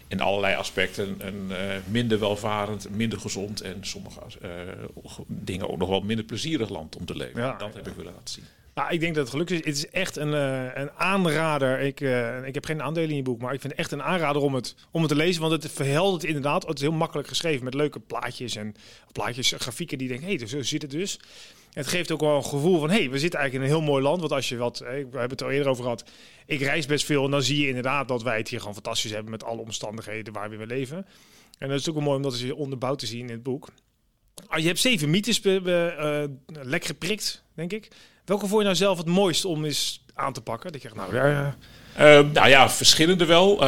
in 0.07 0.21
allerlei 0.21 0.55
aspecten 0.55 1.15
een 1.17 1.51
eh, 1.51 1.77
minder 1.87 2.19
welvarend, 2.19 2.89
minder 2.89 3.19
gezond 3.19 3.61
en 3.61 3.77
sommige 3.81 4.19
eh, 4.41 4.49
dingen 5.27 5.69
ook 5.69 5.77
nog 5.77 5.89
wel 5.89 6.01
minder 6.01 6.25
plezierig 6.25 6.69
land 6.69 6.95
om 6.95 7.05
te 7.05 7.15
leven. 7.15 7.41
Ja, 7.41 7.57
dat 7.57 7.73
heb 7.73 7.87
ik 7.87 7.93
willen 7.93 8.13
laten 8.13 8.33
zien. 8.33 8.43
Nou, 8.73 8.93
ik 8.93 8.99
denk 8.99 9.15
dat 9.15 9.23
het 9.23 9.31
gelukkig 9.31 9.59
is. 9.59 9.65
Het 9.65 9.77
is 9.77 9.89
echt 9.89 10.15
een, 10.17 10.33
eh, 10.33 10.81
een 10.81 10.91
aanrader. 10.91 11.79
Ik, 11.79 11.99
ik 12.45 12.53
heb 12.53 12.65
geen 12.65 12.81
aandelen 12.81 13.09
in 13.09 13.15
je 13.15 13.21
boek, 13.21 13.41
maar 13.41 13.53
ik 13.53 13.61
vind 13.61 13.71
het 13.73 13.81
echt 13.81 13.91
een 13.91 14.03
aanrader 14.03 14.41
om 14.41 14.53
het, 14.53 14.75
om 14.91 15.01
het 15.01 15.09
te 15.09 15.15
lezen. 15.15 15.41
Want 15.41 15.63
het 15.63 15.71
verheldert 15.71 16.23
inderdaad. 16.23 16.67
Het 16.67 16.75
is 16.75 16.81
heel 16.81 16.91
makkelijk 16.91 17.27
geschreven 17.27 17.63
met 17.63 17.73
leuke 17.73 17.99
plaatjes 17.99 18.55
en 18.55 18.75
plaatjes, 19.11 19.53
grafieken 19.57 19.97
die 19.97 20.07
denken, 20.07 20.27
hé, 20.27 20.35
hey, 20.35 20.47
zo 20.47 20.61
zit 20.61 20.81
het 20.81 20.91
dus. 20.91 21.19
Het 21.75 21.87
geeft 21.87 22.11
ook 22.11 22.19
wel 22.19 22.35
een 22.35 22.45
gevoel 22.45 22.79
van, 22.79 22.89
hé, 22.89 22.97
hey, 22.97 23.09
we 23.09 23.19
zitten 23.19 23.39
eigenlijk 23.39 23.69
in 23.69 23.75
een 23.75 23.81
heel 23.81 23.91
mooi 23.91 24.03
land. 24.03 24.19
Want 24.19 24.31
als 24.31 24.49
je 24.49 24.57
wat, 24.57 24.79
eh, 24.79 24.87
we 24.89 24.95
hebben 24.95 25.29
het 25.29 25.43
al 25.43 25.49
eerder 25.51 25.67
over 25.69 25.83
gehad, 25.83 26.03
ik 26.45 26.61
reis 26.61 26.85
best 26.85 27.05
veel. 27.05 27.25
En 27.25 27.31
dan 27.31 27.41
zie 27.43 27.61
je 27.61 27.67
inderdaad 27.67 28.07
dat 28.07 28.23
wij 28.23 28.37
het 28.37 28.47
hier 28.49 28.59
gewoon 28.59 28.73
fantastisch 28.73 29.11
hebben 29.11 29.31
met 29.31 29.43
alle 29.43 29.61
omstandigheden 29.61 30.33
waar 30.33 30.49
we 30.49 30.65
leven. 30.65 31.05
En 31.57 31.69
dat 31.69 31.79
is 31.79 31.89
ook 31.89 31.95
wel 31.95 32.03
mooi 32.03 32.15
om 32.17 32.21
dat 32.23 32.39
eens 32.39 32.51
onderbouwd 32.51 32.99
te 32.99 33.05
zien 33.05 33.19
in 33.27 33.29
het 33.33 33.43
boek. 33.43 33.67
Ah, 34.47 34.59
je 34.59 34.67
hebt 34.67 34.79
zeven 34.79 35.09
mythes 35.09 35.41
be- 35.41 35.61
be- 35.61 35.95
eh, 36.47 36.63
lek 36.63 36.85
geprikt, 36.85 37.43
denk 37.53 37.71
ik. 37.73 37.87
Welke 38.25 38.47
vond 38.47 38.57
je 38.59 38.65
nou 38.65 38.75
zelf 38.75 38.97
het 38.97 39.07
mooist 39.07 39.45
om 39.45 39.65
eens 39.65 40.05
aan 40.13 40.33
te 40.33 40.41
pakken? 40.41 40.71
Dat 40.71 40.81
je 40.81 40.89
nou 40.95 41.15
ja, 41.15 41.27
ja. 41.29 41.55
Eh, 41.95 42.31
nou 42.33 42.47
ja, 42.49 42.69
verschillende 42.69 43.25
wel. 43.25 43.61
Eh, 43.61 43.67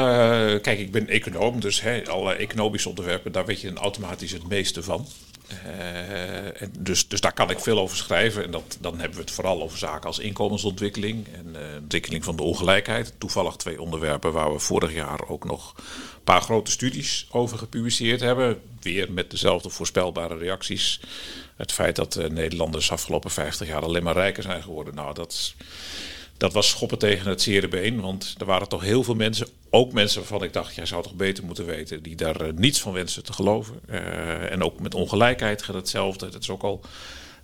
kijk, 0.62 0.80
ik 0.80 0.92
ben 0.92 1.08
econoom, 1.08 1.60
dus 1.60 1.82
hè, 1.82 2.06
alle 2.06 2.34
economische 2.34 2.90
onderwerpen, 2.90 3.32
daar 3.32 3.46
weet 3.46 3.62
je 3.62 3.68
dan 3.68 3.78
automatisch 3.84 4.32
het 4.32 4.48
meeste 4.48 4.84
van. 4.84 5.06
Eh, 5.48 6.68
dus, 6.80 7.08
dus 7.08 7.22
daar 7.22 7.34
kan 7.34 7.50
ik 7.50 7.60
veel 7.60 7.80
over 7.80 7.98
schrijven. 7.98 8.44
En 8.44 8.52
dat, 8.52 8.78
dan 8.80 9.00
hebben 9.00 9.18
we 9.18 9.24
het 9.24 9.34
vooral 9.34 9.62
over 9.62 9.78
zaken 9.78 10.08
als 10.08 10.20
inkomensontwikkeling 10.20 11.28
en 11.34 11.56
eh, 11.56 11.78
ontwikkeling 11.82 12.24
van 12.24 12.36
de 12.36 12.44
ongelijkheid. 12.44 13.14
Toevallig 13.18 13.56
twee 13.56 13.82
onderwerpen 13.82 14.32
waar 14.32 14.54
we 14.54 14.60
vorig 14.60 14.94
jaar 14.94 15.28
ook 15.28 15.44
nog 15.44 15.74
een 15.78 16.24
paar 16.24 16.42
grote 16.42 16.72
studies 16.72 17.28
over 17.32 17.58
gepubliceerd 17.58 18.20
hebben. 18.20 18.62
Weer 18.82 19.12
met 19.12 19.32
dezelfde 19.32 19.70
voorspelbare 19.70 20.38
reacties. 20.38 21.00
Het 21.56 21.72
feit 21.72 21.96
dat 21.96 22.16
eh, 22.16 22.30
Nederlanders 22.30 22.92
afgelopen 22.92 23.32
50 23.32 23.68
jaar 23.68 23.84
alleen 23.84 24.04
maar 24.04 24.14
rijker 24.14 24.44
zijn 24.44 24.64
geworden. 24.64 24.96
Nou, 24.96 25.14
dat 25.14 25.54
dat 26.38 26.54
was 26.54 26.70
schoppen 26.70 26.98
tegen 26.98 27.30
het 27.30 27.42
zere 27.42 27.68
been. 27.68 28.02
Want 28.02 28.36
er 28.38 28.46
waren 28.46 28.68
toch 28.68 28.82
heel 28.82 29.04
veel 29.04 29.16
mensen, 29.16 29.48
ook 29.70 29.94
mensen 29.94 30.20
waarvan 30.20 30.44
ik 30.44 30.54
dacht, 30.54 30.76
jij 30.76 30.86
zou 30.86 31.04
toch 31.04 31.16
beter 31.16 31.44
moeten 31.44 31.66
weten, 31.66 32.04
die 32.04 32.16
daar 32.16 32.42
eh, 32.42 32.54
niets 32.54 32.82
van 32.82 32.94
wensen 32.94 33.24
te 33.24 33.34
geloven. 33.34 33.80
Eh, 33.88 34.52
en 34.52 34.64
ook 34.64 34.80
met 34.80 34.96
ongelijkheid 34.96 35.62
gaat 35.62 35.76
hetzelfde. 35.76 36.26
Het 36.26 36.42
is 36.42 36.50
ook 36.50 36.64
al 36.64 36.82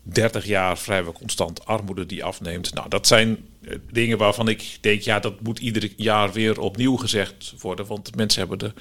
30 0.03 0.45
jaar 0.45 0.77
vrijwel 0.77 1.11
constant 1.11 1.65
armoede 1.65 2.05
die 2.05 2.23
afneemt. 2.23 2.73
Nou, 2.73 2.89
dat 2.89 3.07
zijn 3.07 3.37
eh, 3.61 3.75
dingen 3.91 4.17
waarvan 4.17 4.47
ik 4.47 4.77
denk, 4.81 5.01
ja, 5.01 5.19
dat 5.19 5.41
moet 5.41 5.59
ieder 5.59 5.89
jaar 5.95 6.31
weer 6.31 6.59
opnieuw 6.59 6.95
gezegd 6.95 7.53
worden. 7.59 7.85
Want 7.85 8.15
mensen 8.15 8.39
hebben 8.39 8.59
de 8.59 8.73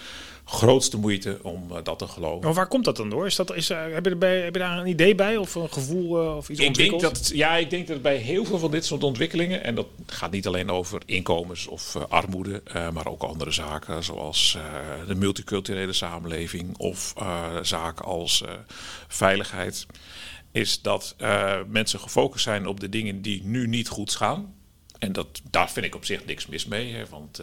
grootste 0.52 0.98
moeite 0.98 1.38
om 1.42 1.70
eh, 1.70 1.76
dat 1.82 1.98
te 1.98 2.06
geloven. 2.06 2.44
Maar 2.44 2.54
waar 2.54 2.66
komt 2.66 2.84
dat 2.84 2.96
dan 2.96 3.10
door? 3.10 3.26
Is 3.26 3.36
dat, 3.36 3.54
is, 3.54 3.70
eh, 3.70 3.78
heb, 3.92 4.04
je 4.04 4.10
erbij, 4.10 4.40
heb 4.40 4.54
je 4.54 4.60
daar 4.60 4.78
een 4.78 4.86
idee 4.86 5.14
bij 5.14 5.36
of 5.36 5.54
een 5.54 5.72
gevoel 5.72 6.20
eh, 6.20 6.36
of 6.36 6.48
iets 6.48 6.60
Ik 6.60 6.74
denk, 6.74 7.00
dat, 7.00 7.30
ja, 7.34 7.56
ik 7.56 7.70
denk 7.70 7.86
dat 7.86 8.02
bij 8.02 8.16
heel 8.16 8.44
veel 8.44 8.58
van 8.58 8.70
dit 8.70 8.84
soort 8.84 9.02
ontwikkelingen, 9.02 9.64
en 9.64 9.74
dat 9.74 9.86
gaat 10.06 10.30
niet 10.30 10.46
alleen 10.46 10.70
over 10.70 11.02
inkomens 11.06 11.66
of 11.66 11.96
armoede, 12.08 12.62
maar 12.92 13.06
ook 13.06 13.22
andere 13.22 13.50
zaken 13.50 14.04
zoals 14.04 14.58
de 15.06 15.14
multiculturele 15.14 15.92
samenleving 15.92 16.78
of 16.78 17.14
zaken 17.62 18.04
als 18.04 18.44
veiligheid, 19.08 19.86
is 20.52 20.82
dat 20.82 21.16
mensen 21.68 22.00
gefocust 22.00 22.44
zijn 22.44 22.66
op 22.66 22.80
de 22.80 22.88
dingen 22.88 23.22
die 23.22 23.42
nu 23.44 23.66
niet 23.66 23.88
goed 23.88 24.14
gaan. 24.14 24.54
En 25.02 25.12
dat, 25.12 25.42
daar 25.50 25.70
vind 25.70 25.86
ik 25.86 25.94
op 25.94 26.04
zich 26.04 26.24
niks 26.24 26.46
mis 26.46 26.66
mee. 26.66 26.92
Hè, 26.92 27.06
want 27.06 27.36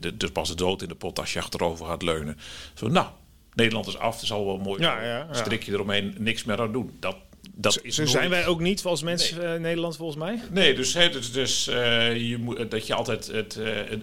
de- 0.00 0.16
dus 0.16 0.30
pas 0.30 0.48
de 0.48 0.54
dood 0.54 0.82
in 0.82 0.88
de 0.88 0.94
pot 0.94 1.18
als 1.18 1.32
je 1.32 1.38
achterover 1.38 1.86
gaat 1.86 2.02
leunen. 2.02 2.38
Zo, 2.74 2.88
nou, 2.88 3.06
Nederland 3.54 3.86
is 3.86 3.98
af, 3.98 4.20
er 4.20 4.26
zal 4.26 4.44
wel 4.46 4.58
mooi 4.58 4.80
Ja, 4.82 5.02
ja, 5.02 5.16
ja. 5.18 5.34
strikje 5.34 5.72
eromheen, 5.72 6.14
niks 6.18 6.44
meer 6.44 6.60
aan 6.60 6.72
doen. 6.72 6.96
Dat, 7.00 7.16
dat 7.54 7.78
is 7.82 7.94
Zo 7.94 8.02
nooit- 8.02 8.12
zijn 8.14 8.30
wij 8.30 8.46
ook 8.46 8.60
niet 8.60 8.84
als 8.84 9.02
mensen 9.02 9.54
eh, 9.54 9.60
Nederland 9.60 9.96
volgens 9.96 10.18
mij. 10.18 10.40
Nee, 10.50 10.74
dus, 10.74 10.94
hè, 10.94 11.08
dus, 11.10 11.32
dus 11.32 11.66
eh, 11.68 12.28
je 12.28 12.38
moet, 12.38 12.70
dat 12.70 12.86
je 12.86 12.94
altijd 12.94 13.26
het, 13.26 13.54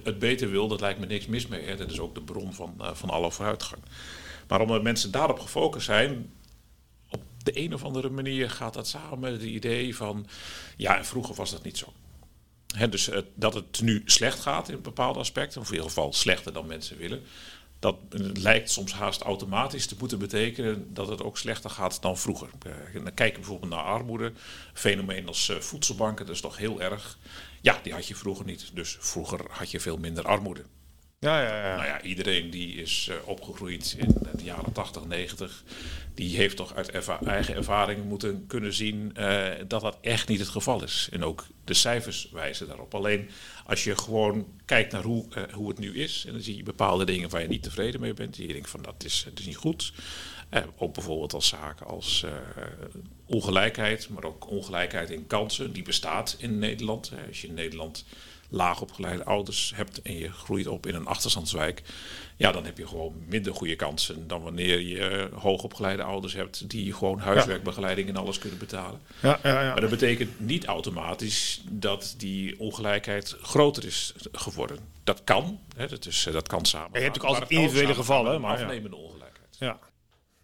het, 0.03 0.19
beter 0.19 0.49
wil, 0.51 0.67
dat 0.67 0.81
lijkt 0.81 0.99
me 0.99 1.05
niks 1.05 1.25
mis 1.25 1.47
mee. 1.47 1.65
Hè. 1.65 1.75
Dat 1.75 1.91
is 1.91 1.99
ook 1.99 2.15
de 2.15 2.21
bron 2.21 2.53
van, 2.53 2.75
van 2.93 3.09
alle 3.09 3.31
vooruitgang. 3.31 3.81
Maar 4.47 4.61
omdat 4.61 4.83
mensen 4.83 5.11
daarop 5.11 5.39
gefocust 5.39 5.85
zijn, 5.85 6.29
op 7.09 7.21
de 7.43 7.59
een 7.59 7.73
of 7.73 7.83
andere 7.83 8.09
manier 8.09 8.49
gaat 8.49 8.73
dat 8.73 8.87
samen 8.87 9.19
met 9.19 9.31
het 9.31 9.41
idee 9.41 9.95
van, 9.95 10.27
ja, 10.77 10.97
en 10.97 11.05
vroeger 11.05 11.35
was 11.35 11.51
dat 11.51 11.63
niet 11.63 11.77
zo. 11.77 11.93
Dus 12.89 13.09
dat 13.33 13.53
het 13.53 13.81
nu 13.81 14.01
slecht 14.05 14.39
gaat 14.39 14.69
in 14.69 14.81
bepaalde 14.81 15.19
aspecten, 15.19 15.61
of 15.61 15.67
in 15.67 15.73
ieder 15.73 15.87
geval 15.87 16.13
slechter 16.13 16.53
dan 16.53 16.65
mensen 16.65 16.97
willen. 16.97 17.23
Dat 17.79 17.95
lijkt 18.33 18.69
soms 18.69 18.93
haast 18.93 19.21
automatisch 19.21 19.85
te 19.85 19.95
moeten 19.99 20.19
betekenen 20.19 20.93
dat 20.93 21.07
het 21.07 21.23
ook 21.23 21.37
slechter 21.37 21.69
gaat 21.69 22.01
dan 22.01 22.17
vroeger. 22.17 22.49
Eh, 22.93 23.03
dan 23.03 23.13
kijk 23.13 23.33
bijvoorbeeld 23.33 23.71
naar 23.71 23.83
armoede. 23.83 24.33
Fenomeen 24.73 25.27
als 25.27 25.49
eh, 25.49 25.57
voedselbanken, 25.57 26.25
dat 26.25 26.35
is 26.35 26.41
toch 26.41 26.57
heel 26.57 26.81
erg. 26.81 27.17
Ja, 27.61 27.79
die 27.83 27.93
had 27.93 28.07
je 28.07 28.15
vroeger 28.15 28.45
niet. 28.45 28.69
Dus 28.73 28.97
vroeger 28.99 29.39
had 29.49 29.71
je 29.71 29.79
veel 29.79 29.97
minder 29.97 30.25
armoede. 30.25 30.63
Ja, 31.25 31.41
ja, 31.41 31.67
ja. 31.67 31.75
Nou 31.75 31.87
ja, 31.87 32.01
iedereen 32.01 32.49
die 32.49 32.75
is 32.75 33.07
eh, 33.09 33.27
opgegroeid 33.27 33.95
in 33.97 34.07
de 34.35 34.43
jaren 34.43 34.71
80, 34.71 35.05
90, 35.05 35.63
die 36.13 36.35
heeft 36.35 36.55
toch 36.55 36.75
uit 36.75 36.89
eigen 37.25 37.55
ervaring 37.55 38.03
moeten 38.03 38.47
kunnen 38.47 38.73
zien 38.73 39.15
eh, 39.15 39.49
dat 39.67 39.81
dat 39.81 39.97
echt 40.01 40.27
niet 40.27 40.39
het 40.39 40.49
geval 40.49 40.83
is. 40.83 41.09
En 41.11 41.23
ook 41.23 41.45
de 41.63 41.73
cijfers 41.73 42.29
wijzen 42.31 42.67
daarop. 42.67 42.95
Alleen 42.95 43.29
als 43.65 43.83
je 43.83 43.97
gewoon 43.97 44.47
kijkt 44.65 44.91
naar 44.91 45.03
hoe, 45.03 45.25
eh, 45.33 45.53
hoe 45.53 45.69
het 45.69 45.79
nu 45.79 45.95
is, 45.95 46.23
en 46.27 46.33
dan 46.33 46.41
zie 46.41 46.57
je 46.57 46.63
bepaalde 46.63 47.05
dingen 47.05 47.29
waar 47.29 47.41
je 47.41 47.47
niet 47.47 47.63
tevreden 47.63 48.01
mee 48.01 48.13
bent, 48.13 48.35
die 48.35 48.47
je 48.47 48.53
denkt 48.53 48.69
van 48.69 48.81
dat 48.81 49.03
is, 49.03 49.23
dat 49.29 49.39
is 49.39 49.45
niet 49.45 49.55
goed. 49.55 49.93
Eh, 50.51 50.63
ook 50.77 50.93
bijvoorbeeld 50.93 51.33
als 51.33 51.47
zaken 51.47 51.85
als 51.85 52.23
eh, 52.23 52.31
ongelijkheid, 53.25 54.09
maar 54.09 54.23
ook 54.23 54.49
ongelijkheid 54.49 55.09
in 55.09 55.27
kansen, 55.27 55.73
die 55.73 55.83
bestaat 55.83 56.35
in 56.39 56.59
Nederland. 56.59 57.11
Eh, 57.13 57.27
als 57.27 57.41
je 57.41 57.47
in 57.47 57.53
Nederland 57.53 58.05
laagopgeleide 58.51 59.23
ouders 59.23 59.73
hebt 59.75 60.01
en 60.01 60.17
je 60.17 60.31
groeit 60.31 60.67
op 60.67 60.85
in 60.85 60.95
een 60.95 61.05
achterstandswijk, 61.05 61.81
ja, 62.37 62.51
dan 62.51 62.65
heb 62.65 62.77
je 62.77 62.87
gewoon 62.87 63.13
minder 63.27 63.53
goede 63.53 63.75
kansen 63.75 64.27
dan 64.27 64.43
wanneer 64.43 64.79
je 64.79 65.29
hoogopgeleide 65.33 66.03
ouders 66.03 66.33
hebt 66.33 66.69
die 66.69 66.93
gewoon 66.93 67.19
huiswerkbegeleiding 67.19 68.09
en 68.09 68.15
alles 68.15 68.37
kunnen 68.37 68.59
betalen. 68.59 68.99
ja, 69.21 69.39
ja, 69.43 69.61
ja. 69.61 69.71
Maar 69.71 69.81
dat 69.81 69.89
betekent 69.89 70.39
niet 70.39 70.65
automatisch 70.65 71.61
dat 71.69 72.15
die 72.17 72.59
ongelijkheid 72.59 73.35
groter 73.41 73.85
is 73.85 74.13
geworden. 74.31 74.77
Dat 75.03 75.23
kan, 75.23 75.59
hè, 75.75 75.87
dat, 75.87 76.05
is, 76.05 76.27
dat 76.31 76.47
kan 76.47 76.65
samen. 76.65 76.89
je 76.93 76.99
hebt 76.99 77.15
ook 77.15 77.23
maar 77.23 77.31
altijd 77.31 77.51
individuele 77.51 77.93
gevallen, 77.93 78.41
maar 78.41 78.51
afnemende 78.53 78.95
ongelijkheid. 78.95 79.55
Ja. 79.59 79.79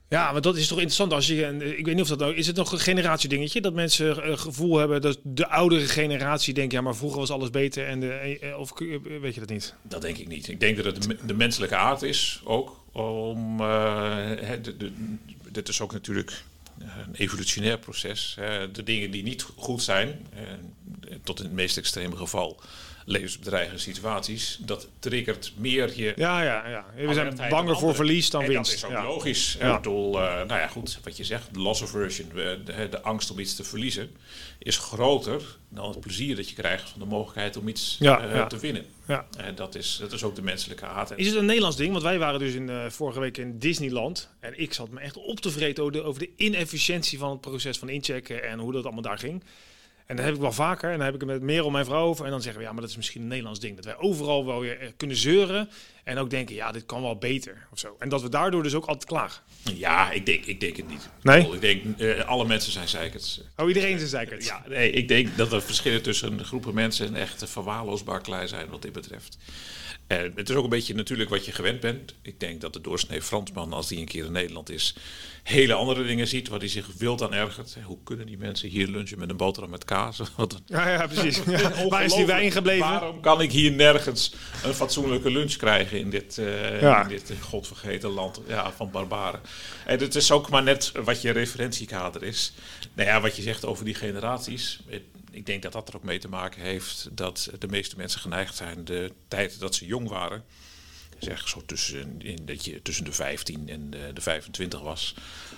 Ja, 0.09 0.31
maar 0.31 0.41
dat 0.41 0.57
is 0.57 0.67
toch 0.67 0.77
interessant 0.77 1.13
als 1.13 1.27
je, 1.27 1.45
en 1.45 1.77
ik 1.77 1.85
weet 1.85 1.95
niet 1.95 2.03
of 2.03 2.09
dat 2.09 2.19
nou, 2.19 2.35
is 2.35 2.47
het 2.47 2.55
nog 2.55 2.71
een 2.71 2.79
generatiedingetje 2.79 3.61
dat 3.61 3.73
mensen 3.73 4.29
een 4.29 4.39
gevoel 4.39 4.77
hebben 4.77 5.01
dat 5.01 5.19
de 5.23 5.47
oudere 5.47 5.87
generatie 5.87 6.53
denkt, 6.53 6.73
ja, 6.73 6.81
maar 6.81 6.95
vroeger 6.95 7.19
was 7.19 7.31
alles 7.31 7.49
beter 7.49 7.87
en 7.87 7.99
de, 7.99 8.09
eh, 8.13 8.59
of 8.59 8.73
weet 9.21 9.33
je 9.33 9.39
dat 9.39 9.49
niet? 9.49 9.73
Dat 9.81 10.01
denk 10.01 10.17
ik 10.17 10.27
niet. 10.27 10.47
Ik 10.47 10.59
denk 10.59 10.83
dat 10.83 10.85
het 10.85 11.17
de, 11.25 11.33
menselijke 11.33 11.75
aard 11.75 12.01
is 12.01 12.41
ook 12.43 12.83
om. 12.91 13.59
eh, 13.59 13.65
hè, 14.39 14.61
de, 14.61 14.91
dit 15.51 15.69
is 15.69 15.81
ook 15.81 15.93
natuurlijk 15.93 16.43
een 16.79 17.15
evolutionair 17.15 17.77
proces. 17.79 18.37
de 18.71 18.83
dingen 18.83 19.11
die 19.11 19.23
niet 19.23 19.45
goed 19.55 19.83
zijn, 19.83 20.27
eh, 20.33 20.41
tot 21.23 21.39
in 21.39 21.45
het 21.45 21.53
meest 21.53 21.77
extreme 21.77 22.15
geval 22.15 22.61
levensbedreigende 23.09 23.79
situaties, 23.79 24.57
dat 24.61 24.87
triggert 24.99 25.53
meer 25.55 25.91
je. 25.95 26.13
Ja, 26.15 26.43
ja, 26.43 26.67
ja. 26.67 26.85
We 26.95 27.13
zijn 27.13 27.49
banger 27.49 27.77
voor 27.77 27.95
verlies 27.95 28.29
dan 28.29 28.41
en 28.41 28.47
winst. 28.47 28.71
Dat 28.71 28.89
is 28.89 28.97
ook 28.97 29.03
ja. 29.03 29.07
logisch. 29.07 29.57
Ja. 29.59 29.75
Ik 29.75 29.81
bedoel, 29.81 30.21
eh, 30.21 30.35
nou 30.35 30.59
ja, 30.59 30.67
goed, 30.67 30.99
wat 31.03 31.17
je 31.17 31.23
zegt, 31.23 31.55
loss 31.55 31.83
aversion, 31.83 32.29
de, 32.33 32.59
de, 32.65 32.87
de 32.89 33.01
angst 33.01 33.31
om 33.31 33.39
iets 33.39 33.55
te 33.55 33.63
verliezen, 33.63 34.15
is 34.59 34.77
groter 34.77 35.41
dan 35.69 35.89
het 35.89 35.99
plezier 35.99 36.35
dat 36.35 36.49
je 36.49 36.55
krijgt 36.55 36.89
van 36.89 36.99
de 36.99 37.05
mogelijkheid 37.05 37.57
om 37.57 37.67
iets 37.67 37.95
Ja, 37.99 38.19
eh, 38.19 38.45
te 38.45 38.57
winnen. 38.57 38.85
Ja. 39.07 39.27
En 39.37 39.55
dat 39.55 39.75
is, 39.75 39.97
dat 39.99 40.11
is 40.11 40.23
ook 40.23 40.35
de 40.35 40.41
menselijke. 40.41 40.85
En 40.85 41.17
Is 41.17 41.27
het 41.27 41.35
een 41.35 41.45
Nederlands 41.45 41.77
ding? 41.77 41.91
Want 41.91 42.03
wij 42.03 42.19
waren 42.19 42.39
dus 42.39 42.53
in, 42.53 42.69
eh, 42.69 42.89
vorige 42.89 43.19
week 43.19 43.37
in 43.37 43.59
Disneyland. 43.59 44.29
En 44.39 44.59
ik 44.59 44.73
zat 44.73 44.89
me 44.89 44.99
echt 44.99 45.17
op 45.17 45.39
te 45.39 45.51
vreten 45.51 45.83
over 45.83 45.95
de, 45.95 46.03
over 46.03 46.19
de 46.21 46.29
inefficiëntie 46.35 47.17
van 47.17 47.29
het 47.29 47.41
proces 47.41 47.77
van 47.77 47.89
inchecken 47.89 48.43
en 48.43 48.59
hoe 48.59 48.71
dat 48.71 48.83
allemaal 48.83 49.01
daar 49.01 49.19
ging. 49.19 49.43
En 50.07 50.15
dat 50.15 50.25
heb 50.25 50.33
ik 50.33 50.41
wel 50.41 50.51
vaker. 50.51 50.91
En 50.91 50.97
dan 50.97 51.05
heb 51.05 51.15
ik 51.15 51.21
het 51.21 51.29
met 51.29 51.41
Merel, 51.41 51.69
mijn 51.69 51.85
vrouw, 51.85 52.05
over. 52.05 52.25
En 52.25 52.31
dan 52.31 52.41
zeggen 52.41 52.61
we, 52.61 52.67
ja, 52.67 52.73
maar 52.73 52.81
dat 52.81 52.89
is 52.89 52.95
misschien 52.95 53.21
een 53.21 53.27
Nederlands 53.27 53.59
ding. 53.59 53.75
Dat 53.75 53.85
wij 53.85 53.97
overal 53.97 54.45
wel 54.45 54.59
weer 54.59 54.79
eh, 54.79 54.89
kunnen 54.97 55.17
zeuren. 55.17 55.69
En 56.03 56.17
ook 56.17 56.29
denken, 56.29 56.55
ja, 56.55 56.71
dit 56.71 56.85
kan 56.85 57.01
wel 57.01 57.17
beter. 57.17 57.67
Of 57.71 57.79
zo. 57.79 57.95
En 57.99 58.09
dat 58.09 58.21
we 58.21 58.29
daardoor 58.29 58.63
dus 58.63 58.73
ook 58.73 58.85
altijd 58.85 59.05
klagen. 59.05 59.41
Ja, 59.73 60.11
ik 60.11 60.25
denk, 60.25 60.45
ik 60.45 60.59
denk 60.59 60.77
het 60.77 60.89
niet. 60.89 61.09
Nee? 61.21 61.53
Ik 61.53 61.61
denk, 61.61 61.99
eh, 61.99 62.25
alle 62.25 62.45
mensen 62.45 62.71
zijn 62.71 62.87
zeikers. 62.87 63.41
Oh, 63.55 63.67
iedereen 63.67 63.99
is 63.99 64.09
zeikert. 64.09 64.45
Ja, 64.45 64.63
nee, 64.67 64.91
ik 64.91 65.07
denk 65.07 65.37
dat 65.37 65.53
er 65.53 65.61
verschillen 65.61 66.01
tussen 66.01 66.45
groepen 66.45 66.73
mensen 66.73 67.15
echt 67.15 67.49
verwaarloosbaar 67.49 68.21
klein 68.21 68.47
zijn 68.47 68.69
wat 68.69 68.81
dit 68.81 68.91
betreft. 68.91 69.37
En 70.07 70.31
het 70.35 70.49
is 70.49 70.55
ook 70.55 70.63
een 70.63 70.69
beetje 70.69 70.95
natuurlijk 70.95 71.29
wat 71.29 71.45
je 71.45 71.51
gewend 71.51 71.79
bent. 71.79 72.13
Ik 72.21 72.39
denk 72.39 72.61
dat 72.61 72.73
de 72.73 72.81
doorsnee 72.81 73.21
Fransman, 73.21 73.73
als 73.73 73.87
die 73.87 73.99
een 73.99 74.05
keer 74.05 74.25
in 74.25 74.31
Nederland 74.31 74.69
is, 74.69 74.95
hele 75.43 75.73
andere 75.73 76.05
dingen 76.05 76.27
ziet 76.27 76.47
waar 76.47 76.59
hij 76.59 76.67
zich 76.67 76.87
wild 76.97 77.21
aan 77.21 77.33
ergert. 77.33 77.77
Hoe 77.83 77.97
kunnen 78.03 78.25
die 78.25 78.37
mensen 78.37 78.69
hier 78.69 78.87
lunchen 78.87 79.19
met 79.19 79.29
een 79.29 79.37
boterham 79.37 79.71
met 79.71 79.85
kaas? 79.85 80.21
Wat 80.35 80.61
Ja, 80.65 80.89
ja, 80.89 81.07
precies. 81.07 81.43
Waar 81.89 82.03
is 82.03 82.13
die 82.13 82.25
wijn 82.25 82.51
gebleven? 82.51 82.89
Waarom 82.89 83.21
kan 83.21 83.41
ik 83.41 83.51
hier 83.51 83.71
nergens 83.71 84.33
een 84.63 84.73
fatsoenlijke 84.73 85.31
lunch 85.31 85.55
krijgen 85.55 85.99
in 85.99 86.09
dit, 86.09 86.37
eh, 86.37 86.81
Ja. 86.81 87.01
in 87.01 87.07
dit 87.07 87.33
godvergeten 87.41 88.09
land 88.09 88.41
ja, 88.47 88.71
van 88.71 88.91
barbaren? 88.91 89.39
En 89.85 89.99
het 89.99 90.15
is 90.15 90.31
ook 90.31 90.49
maar 90.49 90.63
net 90.63 90.91
wat 91.03 91.21
je 91.21 91.31
referentiekader 91.31 92.23
is. 92.23 92.53
Nou 92.93 93.09
ja, 93.09 93.21
wat 93.21 93.35
je 93.35 93.41
zegt 93.41 93.65
over 93.65 93.85
die 93.85 93.95
generaties. 93.95 94.79
Ik 95.31 95.45
denk 95.45 95.61
dat 95.61 95.71
dat 95.71 95.87
er 95.87 95.95
ook 95.95 96.03
mee 96.03 96.19
te 96.19 96.29
maken 96.29 96.61
heeft 96.61 97.09
dat 97.11 97.49
de 97.59 97.67
meeste 97.67 97.97
mensen 97.97 98.19
geneigd 98.19 98.55
zijn 98.55 98.85
de 98.85 99.11
tijd 99.27 99.59
dat 99.59 99.75
ze 99.75 99.85
jong 99.85 100.09
waren. 100.09 100.43
Zeg 101.19 101.47
zo 101.47 101.61
tussen, 101.65 102.21
in, 102.21 102.45
dat 102.45 102.65
je 102.65 102.81
tussen 102.81 103.05
de 103.05 103.11
15 103.11 103.69
en 103.69 103.89
de, 103.89 104.11
de 104.13 104.21
25 104.21 104.81
was. 104.81 105.15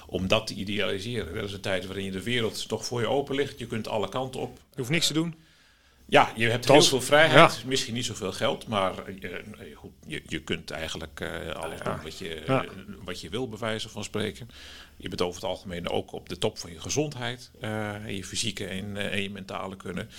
Om 0.07 0.27
dat 0.27 0.47
te 0.47 0.53
idealiseren. 0.53 1.35
Dat 1.35 1.43
is 1.43 1.53
een 1.53 1.61
tijd 1.61 1.85
waarin 1.85 2.11
de 2.11 2.23
wereld 2.23 2.67
toch 2.67 2.85
voor 2.85 3.01
je 3.01 3.07
open 3.07 3.35
ligt. 3.35 3.59
Je 3.59 3.67
kunt 3.67 3.87
alle 3.87 4.09
kanten 4.09 4.39
op. 4.41 4.57
Je 4.57 4.77
hoeft 4.77 4.89
niks 4.89 5.07
te 5.07 5.13
doen. 5.13 5.35
Ja, 6.09 6.31
je 6.35 6.49
hebt 6.49 6.67
heel 6.67 6.81
veel 6.81 7.01
vrijheid. 7.01 7.55
ja. 7.61 7.67
Misschien 7.67 7.93
niet 7.93 8.05
zoveel 8.05 8.31
geld, 8.31 8.67
maar 8.67 8.93
eh, 9.05 9.33
eh, 9.35 9.43
goed, 9.75 9.91
je, 10.07 10.21
je 10.27 10.39
kunt 10.41 10.71
eigenlijk 10.71 11.19
eh, 11.19 11.49
alles 11.55 11.79
doen 11.81 12.01
wat 12.03 12.17
je, 12.17 12.43
Ja. 12.47 12.63
eh, 12.63 12.69
wat 13.03 13.21
je 13.21 13.29
wil, 13.29 13.49
bij 13.49 13.59
wijze 13.59 13.89
van 13.89 14.03
spreken. 14.03 14.49
Je 14.97 15.07
bent 15.09 15.21
over 15.21 15.41
het 15.41 15.49
algemeen 15.49 15.89
ook 15.89 16.11
op 16.11 16.29
de 16.29 16.37
top 16.37 16.57
van 16.57 16.71
je 16.71 16.79
gezondheid. 16.79 17.51
eh, 17.59 17.93
en 17.93 18.15
je 18.15 18.23
fysieke 18.23 18.65
en, 18.65 18.97
eh, 18.97 19.13
en 19.13 19.21
je 19.21 19.29
mentale 19.29 19.75
kunnen. 19.75 20.09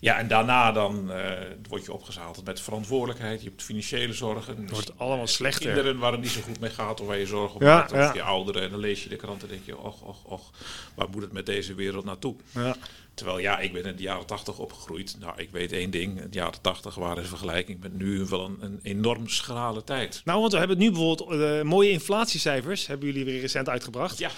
Ja, 0.00 0.18
en 0.18 0.28
daarna 0.28 0.72
dan 0.72 1.12
eh, 1.12 1.32
word 1.68 1.84
je 1.84 1.92
opgezadeld 1.92 2.44
met 2.44 2.60
verantwoordelijkheid. 2.60 3.42
Je 3.42 3.48
hebt 3.48 3.62
financiële 3.62 4.12
zorgen. 4.12 4.56
Het 4.60 4.70
wordt 4.70 4.98
allemaal 4.98 5.26
slechter. 5.26 5.64
Kinderen 5.66 5.98
waar 5.98 6.12
het 6.12 6.20
niet 6.20 6.30
zo 6.30 6.40
goed 6.40 6.60
mee 6.60 6.70
gaat, 6.70 7.00
of 7.00 7.06
waar 7.06 7.18
je 7.18 7.26
zorgen 7.26 7.60
om 7.60 7.66
Ja, 7.66 7.74
maakt. 7.76 7.92
Of 7.92 7.98
ja. 7.98 8.14
je 8.14 8.22
ouderen. 8.22 8.62
En 8.62 8.70
dan 8.70 8.80
lees 8.80 9.02
je 9.02 9.08
de 9.08 9.16
krant 9.16 9.42
en 9.42 9.48
denk 9.48 9.64
je, 9.64 9.78
och, 9.78 10.02
och, 10.02 10.24
och, 10.24 10.50
waar 10.94 11.08
moet 11.10 11.22
het 11.22 11.32
met 11.32 11.46
deze 11.46 11.74
wereld 11.74 12.04
naartoe? 12.04 12.34
Ja. 12.50 12.76
Terwijl 13.18 13.38
ja, 13.38 13.58
ik 13.58 13.72
ben 13.72 13.84
in 13.84 13.96
de 13.96 14.02
jaren 14.02 14.26
80 14.26 14.58
opgegroeid. 14.58 15.16
Nou, 15.20 15.32
ik 15.36 15.50
weet 15.50 15.72
één 15.72 15.90
ding. 15.90 16.20
De 16.20 16.38
jaren 16.38 16.60
80 16.60 16.94
waren 16.94 17.22
in 17.22 17.28
vergelijking 17.28 17.80
met 17.80 17.98
nu 17.98 18.24
wel 18.24 18.44
een, 18.44 18.56
een 18.60 18.78
enorm 18.82 19.28
schrale 19.28 19.84
tijd. 19.84 20.22
Nou, 20.24 20.40
want 20.40 20.52
we 20.52 20.58
hebben 20.58 20.78
nu 20.78 20.90
bijvoorbeeld 20.90 21.40
eh, 21.40 21.62
mooie 21.62 21.90
inflatiecijfers. 21.90 22.86
Hebben 22.86 23.06
jullie 23.06 23.24
weer 23.24 23.40
recent 23.40 23.68
uitgebracht. 23.68 24.18
Ja, 24.18 24.30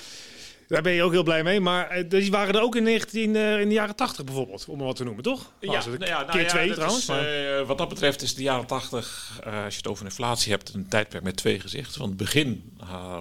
Daar 0.71 0.83
ben 0.83 0.93
je 0.93 1.03
ook 1.03 1.12
heel 1.12 1.23
blij 1.23 1.43
mee. 1.43 1.61
Maar 1.61 1.89
eh, 1.89 2.05
die 2.09 2.31
waren 2.31 2.55
er 2.55 2.62
ook 2.62 2.77
in, 2.77 2.83
19, 2.83 3.37
eh, 3.37 3.61
in 3.61 3.69
de 3.69 3.75
jaren 3.75 3.97
80 3.97 4.25
bijvoorbeeld. 4.25 4.65
Om 4.69 4.77
maar 4.77 4.87
wat 4.87 4.97
te 4.97 5.05
noemen, 5.05 5.23
toch? 5.23 5.53
ja, 5.61 5.71
Nou, 5.71 5.85
nou 5.85 6.05
ja, 6.05 6.19
nou 6.19 6.31
keer 6.31 6.41
ja, 6.41 6.49
twee 6.49 6.73
trouwens. 6.73 7.09
is, 7.09 7.17
eh, 7.17 7.67
wat 7.67 7.79
dat 7.79 7.89
betreft 7.89 8.23
is 8.23 8.35
de 8.35 8.43
jaren 8.43 8.67
80, 8.67 9.39
eh, 9.45 9.65
als 9.65 9.75
je 9.75 9.81
het 9.81 9.89
over 9.89 10.05
inflatie 10.05 10.53
hebt, 10.53 10.75
een 10.75 10.89
tijdperk 10.89 11.23
met 11.23 11.37
twee 11.37 11.61
gezichten. 11.61 11.95
Van 11.95 12.09
het 12.09 12.17
begin 12.17 12.73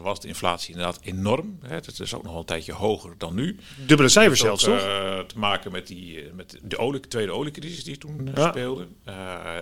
was 0.01 0.19
de 0.19 0.27
inflatie 0.27 0.69
inderdaad 0.69 0.99
enorm. 1.03 1.59
Hè. 1.61 1.75
Het 1.75 1.99
is 1.99 2.13
ook 2.13 2.23
nog 2.23 2.35
een 2.35 2.45
tijdje 2.45 2.73
hoger 2.73 3.13
dan 3.17 3.35
nu. 3.35 3.59
Dubbele 3.85 4.09
cijfers 4.09 4.39
zelfs, 4.39 4.63
toch? 4.63 4.79
te 5.27 5.37
maken 5.37 5.71
met, 5.71 5.87
die, 5.87 6.29
met 6.33 6.59
de 6.61 6.77
olie, 6.77 6.99
tweede 6.99 7.31
oliecrisis 7.31 7.83
die 7.83 7.97
toen 7.97 8.29
speelde. 8.33 8.87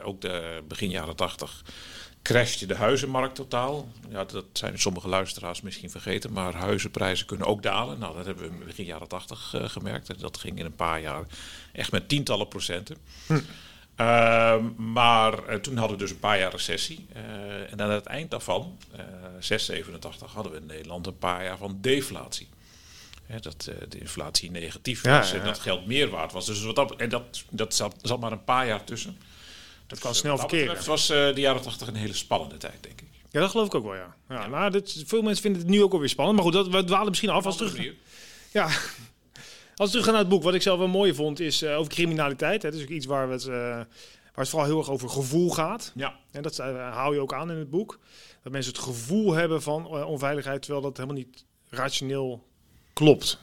Ook 0.03 0.21
de 0.21 0.61
begin 0.67 0.89
jaren 0.89 1.15
80 1.15 1.63
crashte 2.27 2.65
de 2.65 2.75
huizenmarkt 2.75 3.35
totaal. 3.35 3.87
Ja, 4.09 4.23
dat 4.25 4.45
zijn 4.53 4.79
sommige 4.79 5.07
luisteraars 5.07 5.61
misschien 5.61 5.89
vergeten, 5.89 6.31
maar 6.33 6.53
huizenprijzen 6.53 7.25
kunnen 7.25 7.47
ook 7.47 7.63
dalen. 7.63 7.99
Nou, 7.99 8.15
dat 8.15 8.25
hebben 8.25 8.59
we 8.59 8.65
begin 8.65 8.85
jaren 8.85 9.07
80 9.07 9.53
eh, 9.53 9.69
gemerkt. 9.69 10.19
Dat 10.19 10.37
ging 10.37 10.59
in 10.59 10.65
een 10.65 10.75
paar 10.75 11.01
jaar 11.01 11.23
echt 11.73 11.91
met 11.91 12.09
tientallen 12.09 12.47
procenten. 12.47 12.97
Ehm, 13.95 14.65
maar 14.91 15.45
eh, 15.45 15.59
toen 15.59 15.77
hadden 15.77 15.97
we 15.97 16.03
dus 16.03 16.11
een 16.11 16.19
paar 16.19 16.39
jaar 16.39 16.51
recessie. 16.51 17.05
Eh, 17.13 17.71
en 17.71 17.81
aan 17.81 17.89
het 17.89 18.05
eind 18.05 18.31
daarvan, 18.31 18.77
eh 18.95 19.03
6, 19.39 19.65
87, 19.65 20.33
hadden 20.33 20.51
we 20.51 20.57
in 20.57 20.65
Nederland 20.65 21.07
een 21.07 21.17
paar 21.17 21.43
jaar 21.43 21.57
van 21.57 21.77
deflatie. 21.81 22.47
Hè, 23.25 23.39
dat 23.39 23.63
de 23.89 23.99
inflatie 23.99 24.51
negatief 24.51 25.03
Ja, 25.03 25.17
was 25.17 25.31
ja, 25.31 25.39
en 25.39 25.45
dat 25.45 25.59
geld 25.59 25.85
meer 25.85 26.09
waard 26.09 26.31
was. 26.31 26.45
Dus 26.45 26.63
wat 26.63 26.75
dat, 26.75 26.95
en 26.95 27.09
dat, 27.09 27.43
dat 27.49 27.73
zat, 27.73 27.95
zat 28.01 28.19
maar 28.19 28.31
een 28.31 28.43
paar 28.43 28.67
jaar 28.67 28.83
tussen. 28.83 29.17
Dat 29.87 29.99
kan 29.99 30.11
Dus, 30.11 30.19
snel 30.19 30.31
dat 30.31 30.39
verkeren. 30.39 30.65
betreft 30.65 30.87
was 30.87 31.09
eh, 31.09 31.35
de 31.35 31.41
jaren 31.41 31.61
80 31.61 31.87
een 31.87 31.95
hele 31.95 32.13
spannende 32.13 32.57
tijd, 32.57 32.83
denk 32.83 33.01
ik. 33.01 33.07
Ja, 33.31 33.39
dat 33.39 33.49
geloof 33.49 33.65
ik 33.65 33.75
ook 33.75 33.83
wel, 33.83 33.95
ja. 33.95 34.15
ja, 34.29 34.47
Nou, 34.47 34.71
dit, 34.71 35.03
veel 35.05 35.21
mensen 35.21 35.41
vinden 35.41 35.61
het 35.61 35.69
nu 35.69 35.83
ook 35.83 35.93
alweer 35.93 36.09
spannend. 36.09 36.35
Maar 36.35 36.45
goed, 36.45 36.53
dat, 36.53 36.67
we 36.67 36.83
dwalen 36.83 37.07
misschien 37.07 37.29
af. 37.29 37.45
Als 37.45 37.57
we 37.57 37.65
terug, 37.65 37.93
ja, 38.51 38.63
als 39.75 39.85
we 39.85 39.89
terug 39.89 40.03
gaan 40.03 40.13
naar 40.13 40.21
het 40.21 40.29
boek, 40.29 40.43
wat 40.43 40.53
ik 40.53 40.61
zelf 40.61 40.77
wel 40.79 40.87
mooi 40.87 41.13
vond, 41.13 41.39
is 41.39 41.61
eh, 41.61 41.77
over 41.77 41.91
criminaliteit. 41.91 42.63
Het 42.63 42.73
is 42.73 42.81
ook 42.81 42.87
iets 42.87 43.05
waar, 43.05 43.27
we 43.27 43.33
het, 43.33 43.45
eh, 43.45 43.49
waar 43.53 43.87
het 44.33 44.49
vooral 44.49 44.67
heel 44.67 44.77
erg 44.77 44.89
over 44.89 45.09
gevoel 45.09 45.49
gaat. 45.49 45.91
Ja, 45.95 46.15
En 46.31 46.41
dat 46.41 46.59
eh, 46.59 46.93
hou 46.93 47.13
je 47.13 47.21
ook 47.21 47.33
aan 47.33 47.51
in 47.51 47.57
het 47.57 47.69
boek. 47.69 47.99
Dat 48.43 48.51
mensen 48.51 48.73
het 48.73 48.81
gevoel 48.81 49.33
hebben 49.33 49.61
van 49.61 50.05
onveiligheid, 50.05 50.61
terwijl 50.61 50.83
dat 50.83 50.97
helemaal 50.97 51.17
niet 51.17 51.45
rationeel 51.69 52.47
klopt. 52.93 53.39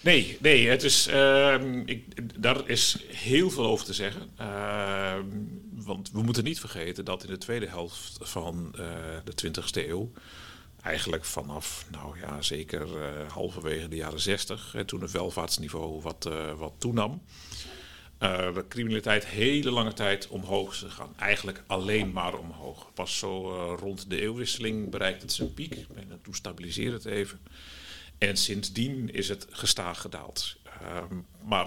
Nee, 0.00 0.38
nee, 0.40 0.68
het 0.68 0.82
is, 0.82 1.06
ehm, 1.06 1.82
ik, 1.84 2.04
daar 2.42 2.68
is 2.68 2.96
heel 3.06 3.50
veel 3.50 3.66
over 3.66 3.84
te 3.86 3.92
zeggen. 3.92 4.30
Want 5.86 6.10
we 6.10 6.22
moeten 6.22 6.44
niet 6.44 6.60
vergeten 6.60 7.04
dat 7.04 7.24
in 7.24 7.30
de 7.30 7.38
tweede 7.38 7.68
helft 7.68 8.18
van 8.20 8.74
eh, 8.78 8.84
de 9.24 9.32
20e 9.46 9.88
eeuw, 9.88 10.12
eigenlijk 10.82 11.24
vanaf, 11.24 11.86
nou 11.90 12.18
ja, 12.18 12.42
zeker 12.42 13.02
eh, 13.02 13.30
halverwege 13.32 13.88
de 13.88 13.96
jaren 13.96 14.20
60, 14.20 14.72
hè, 14.72 14.84
toen 14.84 15.00
het 15.00 15.10
welvaartsniveau 15.10 16.00
wat, 16.02 16.26
eh, 16.26 16.52
wat 16.58 16.72
toenam, 16.78 17.22
de 18.18 18.64
criminaliteit 18.68 19.26
hele 19.26 19.70
lange 19.70 19.92
tijd 19.92 20.28
omhoog 20.28 20.72
is 20.72 20.78
gegaan. 20.78 21.12
Eigenlijk 21.16 21.62
alleen 21.66 22.12
maar 22.12 22.38
omhoog. 22.38 22.92
Pas 22.94 23.18
zo 23.18 23.50
rond 23.80 24.10
de 24.10 24.20
eeuwwisseling 24.20 24.90
bereikt 24.90 25.22
het 25.22 25.32
zijn 25.32 25.54
piek. 25.54 25.86
En 25.94 26.20
toen 26.22 26.34
stabiliseert 26.34 26.92
het 26.92 27.04
even. 27.04 27.40
En 28.18 28.36
sindsdien 28.36 29.14
is 29.14 29.28
het 29.28 29.46
gestaag 29.50 30.00
gedaald. 30.00 30.56
Ehm, 30.82 31.16
maar 31.44 31.66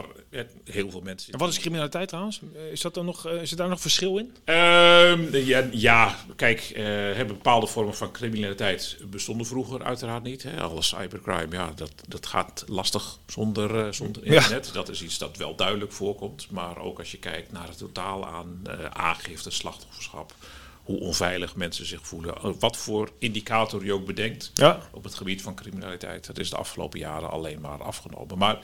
heel 0.64 0.92
veel 0.92 1.02
mensen. 1.02 1.34
En 1.34 1.40
wat 1.40 1.50
is 1.50 1.60
criminaliteit 1.60 2.08
trouwens? 2.08 2.42
Eh, 2.56 2.72
Is, 2.72 2.82
dat 2.82 2.94
dan 2.94 3.06
nog, 3.06 3.26
eh, 3.28 3.42
is 3.42 3.52
er 3.52 3.58
daar 3.58 3.70
nog 3.70 3.82
verschil 3.82 4.18
in? 4.18 4.36
Ehm, 4.46 5.36
ja, 5.36 5.68
ja, 5.72 6.16
kijk, 6.36 6.72
hè, 7.16 7.26
bepaalde 7.26 7.68
vormen 7.68 7.96
van 7.96 8.12
criminaliteit 8.12 8.98
bestonden 9.10 9.46
vroeger 9.48 9.84
uiteraard 9.84 10.24
niet. 10.24 10.44
Hè. 10.44 10.62
Alle 10.62 10.82
cybercrime, 10.82 11.56
ja, 11.56 11.72
dat, 11.76 11.92
dat 12.08 12.26
gaat 12.26 12.64
lastig 12.68 13.18
zonder, 13.28 13.94
zonder 13.94 14.26
Ja. 14.26 14.34
internet. 14.34 14.70
Dat 14.74 14.90
is 14.90 15.02
iets 15.04 15.18
dat 15.18 15.38
wel 15.38 15.56
duidelijk 15.56 15.92
voorkomt. 15.92 16.48
Maar 16.52 16.78
ook 16.78 17.00
als 17.00 17.12
je 17.12 17.18
kijkt 17.18 17.52
naar 17.52 17.68
het 17.68 17.78
totaal 17.78 18.28
aan 18.28 18.60
eh, 18.64 18.86
aangifte, 18.86 19.52
slachtofferschap, 19.52 20.34
hoe 20.84 21.00
onveilig 21.00 21.56
mensen 21.56 21.86
zich 21.86 22.08
voelen, 22.08 22.60
wat 22.60 22.78
voor 22.78 23.10
indicator 23.20 23.86
je 23.86 23.94
ook 23.94 24.06
bedenkt 24.06 24.52
Ja. 24.54 24.80
op 24.92 25.04
het 25.04 25.14
gebied 25.16 25.42
van 25.42 25.56
criminaliteit. 25.56 26.26
Dat 26.28 26.40
is 26.40 26.50
de 26.50 26.56
afgelopen 26.58 27.00
jaren 27.00 27.30
alleen 27.30 27.62
maar 27.62 27.84
afgenomen. 27.84 28.38
Maar 28.38 28.60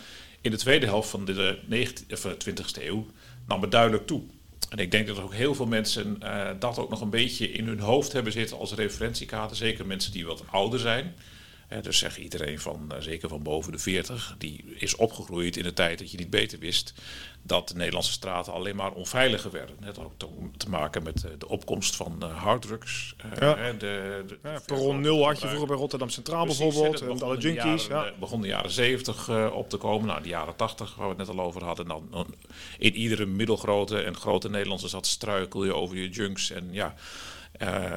in 0.46 0.52
de 0.52 0.58
tweede 0.58 0.86
helft 0.86 1.10
van 1.10 1.26
de, 1.26 1.60
19, 1.66 2.06
of 2.12 2.22
de 2.22 2.52
20e 2.52 2.84
eeuw 2.84 3.06
nam 3.48 3.62
het 3.62 3.72
duidelijk 3.72 4.08
toe. 4.08 4.22
En 4.70 4.78
ik 4.78 4.92
denk 4.92 5.08
dat 5.08 5.20
ook 5.20 5.34
heel 5.34 5.56
veel 5.56 5.66
mensen 5.66 6.22
eh, 6.22 6.50
dat 6.60 6.78
ook 6.80 6.90
nog 6.90 7.02
een 7.02 7.10
beetje 7.10 7.52
in 7.52 7.68
hun 7.68 7.80
hoofd 7.80 8.12
hebben 8.12 8.32
zitten 8.32 8.58
als 8.58 8.74
referentiekader. 8.74 9.56
Zeker 9.56 9.86
mensen 9.86 10.12
die 10.12 10.26
wat 10.26 10.44
ouder 10.52 10.80
zijn. 10.80 11.16
Dus 11.82 11.98
zeg 11.98 12.18
iedereen 12.18 12.60
van, 12.60 12.92
eh, 12.92 13.02
zeker 13.02 13.30
van 13.30 13.44
boven 13.44 13.72
de 13.72 13.78
40, 13.80 14.36
die 14.38 14.76
is 14.78 14.96
opgegroeid 14.96 15.58
in 15.58 15.64
de 15.64 15.74
tijd 15.74 16.00
dat 16.00 16.12
je 16.12 16.18
niet 16.18 16.30
beter 16.30 16.60
wist 16.60 16.94
dat 17.42 17.68
de 17.68 17.76
Nederlandse 17.76 18.12
straten 18.12 18.54
alleen 18.54 18.76
maar 18.76 18.92
onveiliger 18.92 19.52
werden. 19.52 19.76
Net 19.80 20.00
ook 20.00 20.12
te, 20.18 20.28
te 20.58 20.70
maken 20.70 21.04
met 21.04 21.24
eh, 21.24 21.32
de 21.38 21.48
opkomst 21.48 21.96
van 21.96 22.16
eh, 22.20 22.44
harddrugs. 22.44 23.16
Ja. 23.40 23.58
hè, 23.58 23.78
de, 23.78 24.24
de, 24.28 24.38
Ja, 24.44 24.60
perron 24.66 25.02
0 25.02 25.26
had 25.26 25.42
je 25.42 25.48
vroeger 25.48 25.68
bij 25.68 25.78
Rotterdam 25.78 26.10
Centraal 26.10 26.44
Precies, 26.44 26.64
bijvoorbeeld. 26.64 27.02
En 27.02 27.22
alle 27.22 27.38
junkies. 27.38 27.88
jaren- 27.88 28.06
ja. 28.12 28.20
begon 28.20 28.42
de 28.42 28.48
jaren 28.48 28.72
70 28.72 29.30
eh, 29.30 29.52
op 29.54 29.70
te 29.70 29.78
komen. 29.78 30.08
Nou, 30.08 30.22
de 30.22 30.30
jaren 30.30 30.56
80, 30.56 30.96
waar 30.96 31.10
we 31.10 31.16
het 31.18 31.28
net 31.28 31.38
al 31.38 31.46
over 31.46 31.64
hadden. 31.64 31.88
Dan 31.88 32.36
in 32.78 32.96
iedere 32.96 33.26
middelgrote 33.26 34.02
en 34.02 34.16
grote 34.18 34.50
Nederlandse 34.50 34.88
stad 34.88 35.08
struikel 35.08 35.66
je 35.66 35.74
over 35.74 35.98
je 35.98 36.10
junks. 36.10 36.52
En 36.52 36.68
ja, 36.72 36.96
eh, 37.58 37.92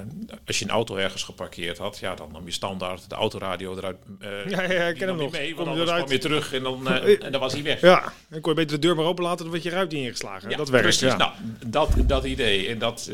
als 0.46 0.58
je 0.58 0.64
een 0.64 0.70
auto 0.70 0.96
ergens 0.96 1.22
geparkeerd 1.22 1.78
had, 1.78 1.98
ja, 1.98 2.14
dan 2.14 2.32
nam 2.32 2.44
je 2.46 2.52
standaard 2.52 3.08
de 3.10 3.14
autoradio 3.14 3.76
eruit. 3.76 3.96
eh, 4.20 4.48
Ja, 4.50 4.62
ja, 4.62 4.84
ik 4.86 4.94
ken 4.96 5.08
hem 5.08 5.16
nog. 5.16 5.32
Mee, 5.32 5.54
Kom 5.54 5.64
want 5.64 5.78
je 5.78 5.84
kwam 5.84 6.10
je 6.10 6.18
terug 6.18 6.52
en 6.52 6.62
dan, 6.62 6.88
eh, 6.88 7.24
en 7.24 7.32
dan 7.32 7.40
was 7.40 7.52
hij 7.52 7.62
weg. 7.62 7.80
Ja, 7.80 8.12
dan 8.28 8.40
kon 8.40 8.50
je 8.52 8.58
beter 8.58 8.80
de 8.80 8.86
deur 8.86 8.96
maar 8.96 9.04
open 9.04 9.24
laten 9.24 9.44
dan 9.44 9.54
wat 9.54 9.62
je 9.62 9.70
eruit 9.70 9.92
ingeslagen. 9.92 10.50
Ja, 10.50 10.56
dat 10.56 10.68
werkt. 10.68 10.86
Precies, 10.86 11.08
ja. 11.10 11.16
nou, 11.16 11.32
dat, 11.66 11.90
dat 12.06 12.24
idee. 12.24 12.68
En 12.68 12.78
dat, 12.78 13.10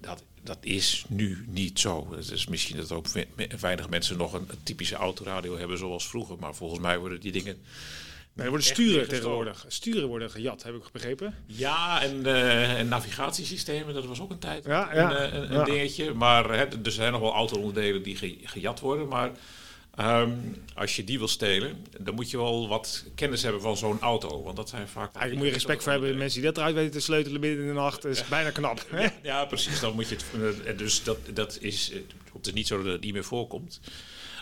dat, 0.00 0.22
dat 0.42 0.58
is 0.60 1.04
nu 1.08 1.44
niet 1.48 1.80
zo. 1.80 2.08
Het 2.16 2.30
is 2.30 2.46
misschien 2.46 2.76
dat 2.76 2.92
ook 2.92 3.08
we- 3.08 3.26
we- 3.36 3.48
weinig 3.60 3.88
mensen 3.88 4.16
nog 4.16 4.32
een 4.32 4.48
typische 4.62 4.94
autoradio 4.96 5.58
hebben 5.58 5.78
zoals 5.78 6.08
vroeger. 6.08 6.36
Maar 6.40 6.54
volgens 6.54 6.80
mij 6.80 6.98
worden 6.98 7.20
die 7.20 7.32
dingen 7.32 7.58
Nee, 8.36 8.44
er 8.44 8.52
worden 8.52 8.66
sturen 8.66 9.08
tegenwoordig. 9.08 9.64
Sturen 9.68 10.08
worden 10.08 10.30
gejat, 10.30 10.62
heb 10.62 10.74
ik 10.74 10.82
begrepen. 10.92 11.34
Ja, 11.46 12.02
en, 12.02 12.26
eh, 12.26 12.78
en 12.78 12.88
navigatiesystemen, 12.88 13.94
dat 13.94 14.04
was 14.06 14.20
ook 14.20 14.30
een 14.30 14.38
tijd 14.38 14.64
Ja, 14.64 14.90
een, 14.90 14.96
ja, 14.96 15.16
eh, 15.16 15.34
een, 15.34 15.42
een 15.52 15.52
ja. 15.58 15.64
dingetje. 15.64 16.12
Maar 16.14 16.44
hè, 16.50 16.64
er 16.84 16.90
zijn 16.92 17.12
nog 17.12 17.20
wel 17.20 17.32
auto-onderdelen 17.34 18.02
die 18.02 18.16
ge- 18.16 18.38
gejat 18.44 18.80
worden. 18.80 19.08
Maar 19.08 19.30
ehm, 19.94 20.30
als 20.74 20.96
je 20.96 21.04
die 21.04 21.18
wil 21.18 21.28
stelen, 21.28 21.86
dan 22.00 22.14
moet 22.14 22.30
je 22.30 22.36
wel 22.36 22.68
wat 22.68 23.04
kennis 23.14 23.42
hebben 23.42 23.60
van 23.60 23.76
zo'n 23.76 24.00
auto. 24.00 24.42
Want 24.42 24.56
dat 24.56 24.68
zijn 24.68 24.88
vaak... 24.88 25.04
Eigenlijk 25.14 25.36
moet 25.36 25.46
je 25.46 25.52
respect 25.52 25.82
voor 25.82 25.92
hebben. 25.92 26.16
Mensen 26.18 26.40
die 26.40 26.48
dat 26.48 26.58
eruit 26.58 26.74
weten 26.74 26.92
te 26.92 27.00
sleutelen 27.00 27.40
midden 27.40 27.60
in 27.60 27.66
de 27.66 27.72
nacht. 27.74 28.02
Dat 28.02 28.10
is 28.12 28.28
bijna 28.28 28.50
knap. 28.50 28.84
hè? 28.90 29.06
Ja, 29.22 29.44
precies. 29.44 29.80
Dan 29.80 29.94
moet 29.94 30.08
je 30.08 30.14
het. 30.14 30.24
eh, 30.66 30.78
Dus 30.78 31.02
dat, 31.02 31.18
dat 31.34 31.58
is. 31.60 31.92
Het 32.32 32.46
is 32.46 32.52
niet 32.52 32.66
zo 32.66 32.82
dat 32.82 32.92
het 32.92 33.00
niet 33.04 33.12
meer 33.12 33.24
voorkomt. 33.24 33.80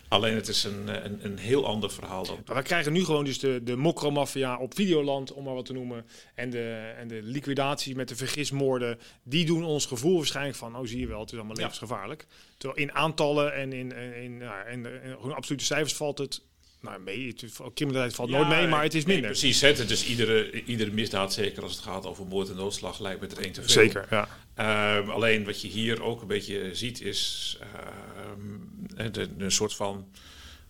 Alleen 0.09 0.35
het 0.35 0.49
is 0.49 0.65
een, 0.65 0.89
eh, 0.89 1.05
een, 1.05 1.25
een 1.25 1.39
heel 1.39 1.67
ander 1.67 1.91
verhaal 1.91 2.27
dan. 2.27 2.39
Maar 2.47 2.57
we 2.57 2.63
krijgen 2.63 2.93
nu 2.93 3.05
gewoon 3.05 3.25
dus 3.25 3.39
de, 3.39 3.61
de 3.65 3.77
mokromafia 3.77 4.59
op 4.59 4.75
Videoland, 4.75 5.33
om 5.33 5.45
maar 5.45 5.55
wat 5.55 5.67
te 5.67 5.73
noemen. 5.73 6.07
En 6.35 6.51
de, 6.51 6.93
en 6.99 7.09
de 7.09 7.21
liquidatie 7.23 7.95
met 7.97 8.09
de 8.09 8.17
vergismoorden. 8.17 8.99
Die 9.23 9.45
doen 9.47 9.65
ons 9.65 9.87
gevoel 9.87 10.17
waarschijnlijk 10.17 10.57
van, 10.57 10.77
oh 10.77 10.87
zie 10.87 11.01
je 11.01 11.07
wel, 11.07 11.21
het 11.21 11.33
is 11.33 11.37
allemaal 11.39 11.57
Ja. 11.57 11.63
levensgevaarlijk. 11.63 12.27
Terwijl 12.57 12.81
in 12.81 12.95
aantallen 12.95 13.55
en 13.55 13.73
in, 13.73 13.93
in, 13.93 14.15
in, 14.15 14.39
ja, 14.39 14.63
en, 14.63 15.03
en 15.03 15.17
gewoon 15.17 15.35
absolute 15.35 15.65
cijfers 15.65 15.95
valt 15.95 16.19
het 16.19 16.43
nou, 16.81 17.01
mee. 17.01 17.27
Het, 17.27 17.45
criminaliteit 17.75 18.15
valt 18.15 18.31
nooit 18.31 18.43
Ja, 18.43 18.49
mee, 18.49 18.67
maar 18.67 18.83
het 18.83 18.95
is 18.95 19.05
nee, 19.05 19.13
minder. 19.15 19.31
precies. 19.31 19.61
Het 19.61 19.91
is 19.91 20.07
iedere, 20.07 20.65
iedere 20.65 20.91
misdaad, 20.91 21.33
zeker 21.33 21.63
als 21.63 21.73
het 21.73 21.81
gaat 21.81 22.07
over 22.07 22.27
moord 22.27 22.49
en 22.51 22.57
doodslag, 22.57 22.99
lijkt 23.01 23.21
met 23.21 23.33
er 23.33 23.45
één 23.45 23.53
te 23.53 23.61
veel. 23.61 23.71
Zeker, 23.71 24.07
ja. 24.11 24.29
Ehm, 24.55 25.11
alleen 25.11 25.45
wat 25.45 25.61
je 25.61 25.69
hier 25.69 26.03
ook 26.03 26.21
een 26.21 26.27
beetje 26.27 26.75
ziet 26.75 27.01
is 27.01 27.57
ehm, 27.61 28.41
een 28.97 29.53
soort 29.53 29.75
van 29.75 30.09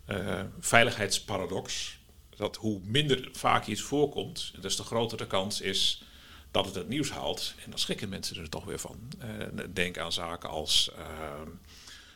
eh, 0.05 0.41
veiligheidsparadox. 0.59 1.97
Dat 2.35 2.55
hoe 2.55 2.79
minder 2.83 3.29
vaak 3.31 3.65
iets 3.65 3.81
voorkomt, 3.81 4.53
des 4.61 4.75
te 4.75 4.83
grotere 4.83 5.27
kans 5.27 5.61
is 5.61 6.03
dat 6.51 6.65
het 6.65 6.75
het 6.75 6.87
nieuws 6.87 7.11
haalt. 7.11 7.53
En 7.63 7.69
dan 7.69 7.79
schrikken 7.79 8.09
mensen 8.09 8.41
er 8.41 8.49
toch 8.49 8.65
weer 8.65 8.79
van. 8.79 8.99
Eh, 9.19 9.29
denk 9.73 9.97
aan 9.97 10.11
zaken 10.11 10.49
als 10.49 10.91
ehm, 10.97 11.49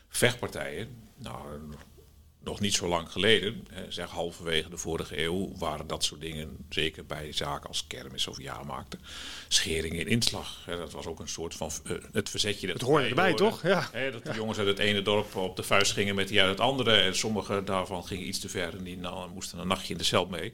vechtpartijen. 0.08 0.96
Nou, 1.16 1.60
nog 2.42 2.60
niet 2.60 2.74
zo 2.74 2.88
lang 2.88 3.12
geleden, 3.12 3.66
zeg 3.88 4.10
halverwege 4.10 4.70
de 4.70 4.76
vorige 4.76 5.22
eeuw, 5.22 5.52
waren 5.58 5.86
dat 5.86 6.04
soort 6.04 6.20
dingen, 6.20 6.56
zeker 6.68 7.06
bij 7.06 7.32
zaken 7.32 7.68
als 7.68 7.86
kermis 7.86 8.26
of 8.26 8.40
jaarmarkten, 8.40 9.00
scheringen 9.48 9.98
in 9.98 10.06
inslag. 10.06 10.64
Dat 10.66 10.92
was 10.92 11.06
ook 11.06 11.20
een 11.20 11.28
soort 11.28 11.54
van 11.54 11.70
eh, 11.84 11.96
het 12.12 12.30
verzetje. 12.30 12.66
Dat 12.66 12.76
Het 12.76 12.88
hoorde 12.88 13.06
erbij, 13.06 13.28
hoorde. 13.28 13.44
toch? 13.44 13.62
Ja. 13.62 13.88
Hè, 13.92 14.10
dat 14.10 14.24
de 14.24 14.32
jongens 14.34 14.58
uit 14.58 14.66
het 14.66 14.78
ene 14.78 15.02
dorp 15.02 15.36
op 15.36 15.56
de 15.56 15.62
vuist 15.62 15.92
gingen 15.92 16.14
met 16.14 16.28
die 16.28 16.40
uit 16.40 16.50
het 16.50 16.60
andere. 16.60 16.92
En 16.92 17.16
sommige 17.16 17.64
daarvan 17.64 18.06
gingen 18.06 18.26
iets 18.26 18.38
te 18.38 18.48
ver 18.48 18.76
en 18.76 18.84
die 18.84 18.96
nou, 18.96 19.30
moesten 19.30 19.58
een 19.58 19.68
nachtje 19.68 19.92
in 19.92 19.98
de 19.98 20.04
cel 20.04 20.26
mee. 20.26 20.52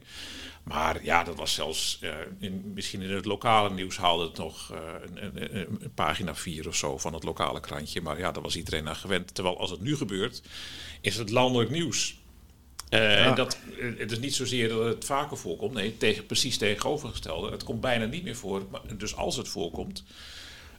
Maar 0.63 1.03
ja, 1.03 1.23
dat 1.23 1.35
was 1.35 1.53
zelfs, 1.53 1.97
eh, 2.01 2.09
in, 2.39 2.71
misschien 2.73 3.01
in 3.01 3.11
het 3.11 3.25
lokale 3.25 3.69
nieuws 3.69 3.97
haalde 3.97 4.23
het 4.23 4.37
nog 4.37 4.71
eh, 4.71 4.79
een, 5.05 5.25
een, 5.25 5.55
een, 5.57 5.77
een 5.79 5.93
pagina 5.93 6.35
4 6.35 6.67
of 6.67 6.75
zo 6.75 6.97
van 6.97 7.13
het 7.13 7.23
lokale 7.23 7.59
krantje. 7.59 8.01
Maar 8.01 8.19
ja, 8.19 8.31
daar 8.31 8.43
was 8.43 8.55
iedereen 8.55 8.87
aan 8.87 8.95
gewend. 8.95 9.35
Terwijl 9.35 9.59
als 9.59 9.69
het 9.69 9.81
nu 9.81 9.95
gebeurt, 9.95 10.41
is 11.01 11.17
het 11.17 11.29
landelijk 11.29 11.69
nieuws. 11.77 12.17
Eh, 12.89 13.25
En 13.25 13.35
dat, 13.35 13.59
eh, 13.79 13.97
het 13.97 14.11
is 14.11 14.19
niet 14.19 14.35
zozeer 14.35 14.69
dat 14.69 14.83
het 14.85 15.05
vaker 15.05 15.37
voorkomt. 15.37 15.73
Nee, 15.73 15.97
tegen, 15.97 16.25
precies 16.25 16.57
tegenovergestelde. 16.57 17.51
Het 17.51 17.63
komt 17.63 17.81
bijna 17.81 18.05
niet 18.05 18.23
meer 18.23 18.35
voor. 18.35 18.63
Maar, 18.71 18.81
dus 18.97 19.15
als 19.15 19.35
het 19.37 19.47
voorkomt, 19.47 20.03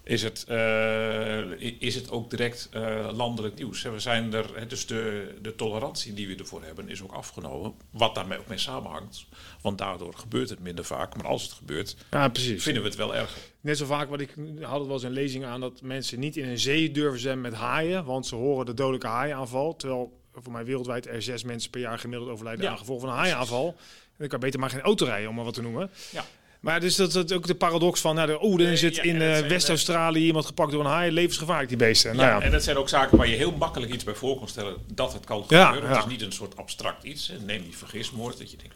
is 0.02 0.22
het, 0.22 0.44
eh, 0.48 1.50
is 1.78 1.94
het 1.94 2.10
ook 2.10 2.30
direct 2.30 2.68
eh, 2.72 3.08
landelijk 3.12 3.54
nieuws. 3.54 3.84
En 3.84 3.92
We 3.92 3.98
zijn 4.00 4.34
er, 4.34 4.68
dus 4.68 4.86
de, 4.86 5.34
de 5.42 5.54
tolerantie 5.54 6.14
die 6.14 6.26
we 6.28 6.34
ervoor 6.34 6.62
hebben 6.62 6.88
is 6.88 7.02
ook 7.02 7.12
afgenomen. 7.12 7.74
Wat 7.90 8.14
daarmee 8.14 8.38
ook 8.38 8.48
mee 8.48 8.58
samenhangt. 8.58 9.26
Want 9.62 9.78
daardoor 9.78 10.14
gebeurt 10.14 10.50
het 10.50 10.58
minder 10.60 10.84
vaak. 10.84 11.16
Maar 11.16 11.26
als 11.26 11.42
het 11.42 11.52
gebeurt, 11.52 11.96
Ja, 12.10 12.28
precies. 12.28 12.62
vinden 12.62 12.82
we 12.82 12.88
het 12.88 12.98
wel 12.98 13.14
erger. 13.14 13.40
Net 13.60 13.76
zo 13.76 13.86
vaak 13.86 14.08
wat 14.08 14.20
ik 14.20 14.34
had 14.60 14.78
het 14.78 14.86
wel 14.86 14.92
eens 14.94 15.02
een 15.02 15.10
lezing 15.10 15.44
aan 15.44 15.60
dat 15.60 15.82
mensen 15.82 16.18
niet 16.20 16.36
in 16.36 16.48
een 16.48 16.58
zee 16.58 16.90
durven 16.90 17.20
zwemmen 17.20 17.50
met 17.50 17.60
haaien, 17.60 18.04
want 18.04 18.26
ze 18.26 18.34
horen 18.34 18.66
de 18.66 18.74
dodelijke 18.74 19.06
haaienaanval. 19.06 19.76
Terwijl 19.76 20.16
voor 20.42 20.52
mij 20.52 20.64
wereldwijd 20.64 21.07
er 21.07 21.23
zes 21.23 21.42
mensen 21.45 21.70
per 21.70 21.81
jaar 21.81 21.98
gemiddeld 21.98 22.31
overlijden 22.31 22.64
Ja. 22.64 22.70
aan 22.70 22.79
gevolg 22.79 23.01
van 23.01 23.09
een 23.11 23.16
haaienaanval. 23.16 23.66
En 23.68 24.14
dan 24.16 24.29
kan 24.29 24.40
beter 24.40 24.61
maar 24.61 24.70
geen 24.70 24.81
auto 24.81 25.05
rijden, 25.05 25.29
om 25.29 25.35
maar 25.35 25.44
wat 25.44 25.55
te 25.55 25.62
noemen. 25.62 25.90
Ja. 26.11 26.24
Maar 26.61 26.81
dus 26.81 26.96
dat 26.96 27.14
is 27.14 27.33
ook 27.33 27.46
de 27.46 27.55
paradox 27.55 28.01
van, 28.01 28.14
nou, 28.14 28.27
de, 28.27 28.38
oh, 28.40 28.53
er 28.53 28.66
Nee, 28.66 28.77
zit 28.77 28.98
in 28.98 29.22
eh, 29.22 29.33
zijn, 29.33 29.48
West-Australië 29.48 30.24
iemand 30.27 30.46
gepakt 30.46 30.72
door 30.72 30.81
een 30.81 30.90
haai, 30.90 31.11
levensgevaarlijk 31.12 31.68
die 31.68 31.79
beesten. 31.79 32.16
Nou 32.16 32.29
ja, 32.29 32.37
ja, 32.37 32.42
En 32.42 32.51
dat 32.51 32.62
zijn 32.62 32.77
ook 32.77 32.88
zaken 32.88 33.16
waar 33.18 33.29
je 33.29 33.37
heel 33.37 33.53
makkelijk 33.53 33.92
iets 33.92 34.05
bij 34.05 34.14
voor 34.14 34.38
kan 34.38 34.48
stellen 34.48 34.77
dat 34.94 35.12
het 35.12 35.24
kan 35.24 35.44
Ja, 35.48 35.66
gebeuren. 35.66 35.90
Het 35.90 35.98
is 36.05 36.11
niet 36.11 36.22
een 36.22 36.33
soort 36.33 36.57
abstract 36.57 37.05
iets. 37.05 37.33
Neem 37.46 37.62
die 37.62 37.77
vergismoord, 37.77 38.38
dat 38.38 38.51
je 38.51 38.57
denkt, 38.57 38.74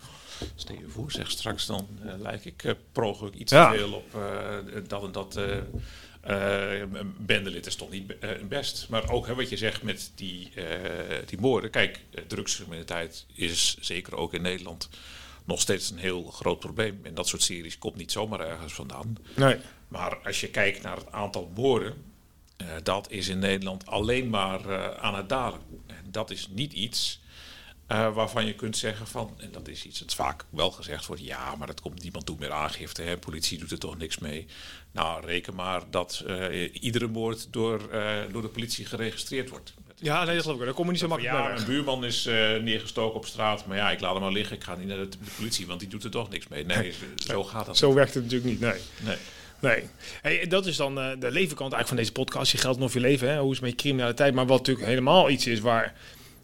stel 0.55 0.75
je 0.75 0.85
voor, 0.89 1.11
zeg 1.11 1.31
straks 1.31 1.67
dan 1.67 1.89
eh, 2.05 2.13
lijk 2.19 2.45
ik 2.45 2.63
uh, 2.65 2.73
progelijk 2.93 3.35
iets 3.37 3.53
Ja. 3.53 3.71
te 3.71 3.79
veel 3.79 3.93
op 3.93 4.15
eh, 4.15 4.81
dat 4.89 5.03
en 5.05 5.13
dat. 5.13 5.39
Eh 6.23 6.83
bendelid 7.19 7.67
is 7.67 7.75
toch 7.75 7.91
niet 7.91 8.19
eh, 8.19 8.31
best. 8.49 8.87
Maar 8.89 9.11
ook 9.11 9.27
hè, 9.27 9.35
wat 9.35 9.49
je 9.49 9.57
zegt 9.57 9.83
met 9.83 10.13
die, 10.15 10.51
eh, 10.55 10.65
die 11.27 11.41
moorden. 11.41 11.71
Kijk, 11.71 12.01
drugscriminaliteit 12.27 13.27
is 13.35 13.77
zeker 13.81 14.17
ook 14.17 14.35
in 14.35 14.43
Nederland 14.43 14.89
nog 15.45 15.61
steeds 15.61 15.91
een 15.91 15.99
heel 15.99 16.23
groot 16.23 16.59
probleem. 16.59 17.01
En 17.03 17.15
dat 17.15 17.29
soort 17.29 17.43
series 17.43 17.79
komt 17.79 17.97
niet 17.97 18.13
zomaar 18.13 18.41
ergens 18.41 18.73
vandaan. 18.73 19.17
nee. 19.37 19.57
Maar 19.89 20.17
als 20.17 20.41
je 20.41 20.49
kijkt 20.49 20.83
naar 20.83 20.97
het 20.97 21.13
aantal 21.13 21.51
moorden, 21.55 21.95
dat 22.83 23.11
is 23.11 23.29
in 23.29 23.39
Nederland 23.39 23.87
alleen 23.87 24.29
maar 24.29 24.97
aan 24.99 25.15
het 25.15 25.29
dalen. 25.29 25.61
En 25.87 26.05
dat 26.11 26.31
is 26.31 26.49
niet 26.51 26.73
iets 26.73 27.21
eh, 27.93 28.15
waarvan 28.15 28.47
je 28.47 28.55
kunt 28.55 28.77
zeggen 28.77 29.07
van, 29.07 29.35
en 29.39 29.49
dat 29.53 29.69
is 29.69 29.87
iets 29.87 29.99
dat 29.99 30.15
vaak 30.15 30.45
wel 30.51 30.71
gezegd 30.71 31.07
wordt, 31.07 31.25
ja, 31.25 31.55
maar 31.55 31.67
dat 31.67 31.81
komt 31.81 32.03
niemand 32.03 32.27
doet 32.27 32.39
meer 32.39 32.53
aangifte, 32.53 33.03
hè, 33.03 33.19
politie 33.19 33.59
doet 33.59 33.71
er 33.71 33.79
toch 33.79 33.99
niks 33.99 34.19
mee. 34.19 34.47
Nou, 34.93 35.27
reken 35.27 35.55
maar 35.55 35.83
dat 35.91 36.25
eh, 36.27 36.83
iedere 36.83 37.07
moord 37.07 37.47
door, 37.51 37.89
eh, 37.91 38.15
door 38.31 38.43
de 38.43 38.49
politie 38.49 38.87
geregistreerd 38.87 39.49
wordt. 39.49 39.75
Ja, 39.97 40.25
nee, 40.25 40.35
dat 40.35 40.43
geloof 40.45 40.59
ik. 40.59 40.65
Daar 40.65 40.75
kom 40.75 40.85
je 40.85 40.91
niet 40.91 41.01
zo 41.01 41.09
makkelijk 41.09 41.37
Ja, 41.37 41.47
bij 41.47 41.59
een 41.59 41.65
buurman 41.65 42.05
is 42.05 42.25
neergestoken 42.63 43.17
op 43.17 43.27
straat, 43.27 43.67
maar 43.67 43.77
ja, 43.77 43.91
ik 43.91 44.01
laat 44.01 44.13
hem 44.13 44.23
maar 44.23 44.33
liggen, 44.33 44.57
ik 44.57 44.65
ga 44.65 44.77
niet 44.77 44.89
naar 44.89 44.97
de, 44.97 45.09
de 45.09 45.31
politie, 45.37 45.67
want 45.67 45.81
die 45.81 45.89
doet 45.89 46.05
er 46.05 46.11
toch 46.11 46.31
niks 46.31 46.49
mee. 46.49 46.65
Nee, 46.65 46.93
zo 47.15 47.45
gaat 47.45 47.67
dat. 47.67 47.77
Zo 47.77 47.95
werkt 47.95 48.15
het 48.15 48.23
natuurlijk 48.23 48.51
niet, 48.51 48.61
nee. 48.61 48.81
Nee. 49.01 49.17
Nee. 49.61 49.85
Hey, 50.23 50.47
dat 50.47 50.67
is 50.67 50.77
dan 50.77 50.95
de 50.95 51.31
levenkant 51.31 51.73
eigenlijk 51.73 51.89
van 51.89 51.97
deze 51.97 52.13
podcast. 52.13 52.53
Je 52.53 52.59
geldt 52.59 52.79
nog 52.79 52.93
je 52.93 53.01
leven, 53.01 53.29
hè? 53.29 53.39
hoe 53.39 53.51
is 53.51 53.57
het 53.57 53.61
met 53.61 53.71
je 53.71 53.77
criminaliteit? 53.77 54.35
Maar 54.35 54.47
wat 54.47 54.59
natuurlijk 54.59 54.87
helemaal 54.87 55.31
iets 55.31 55.47
is 55.47 55.61
waar 55.61 55.95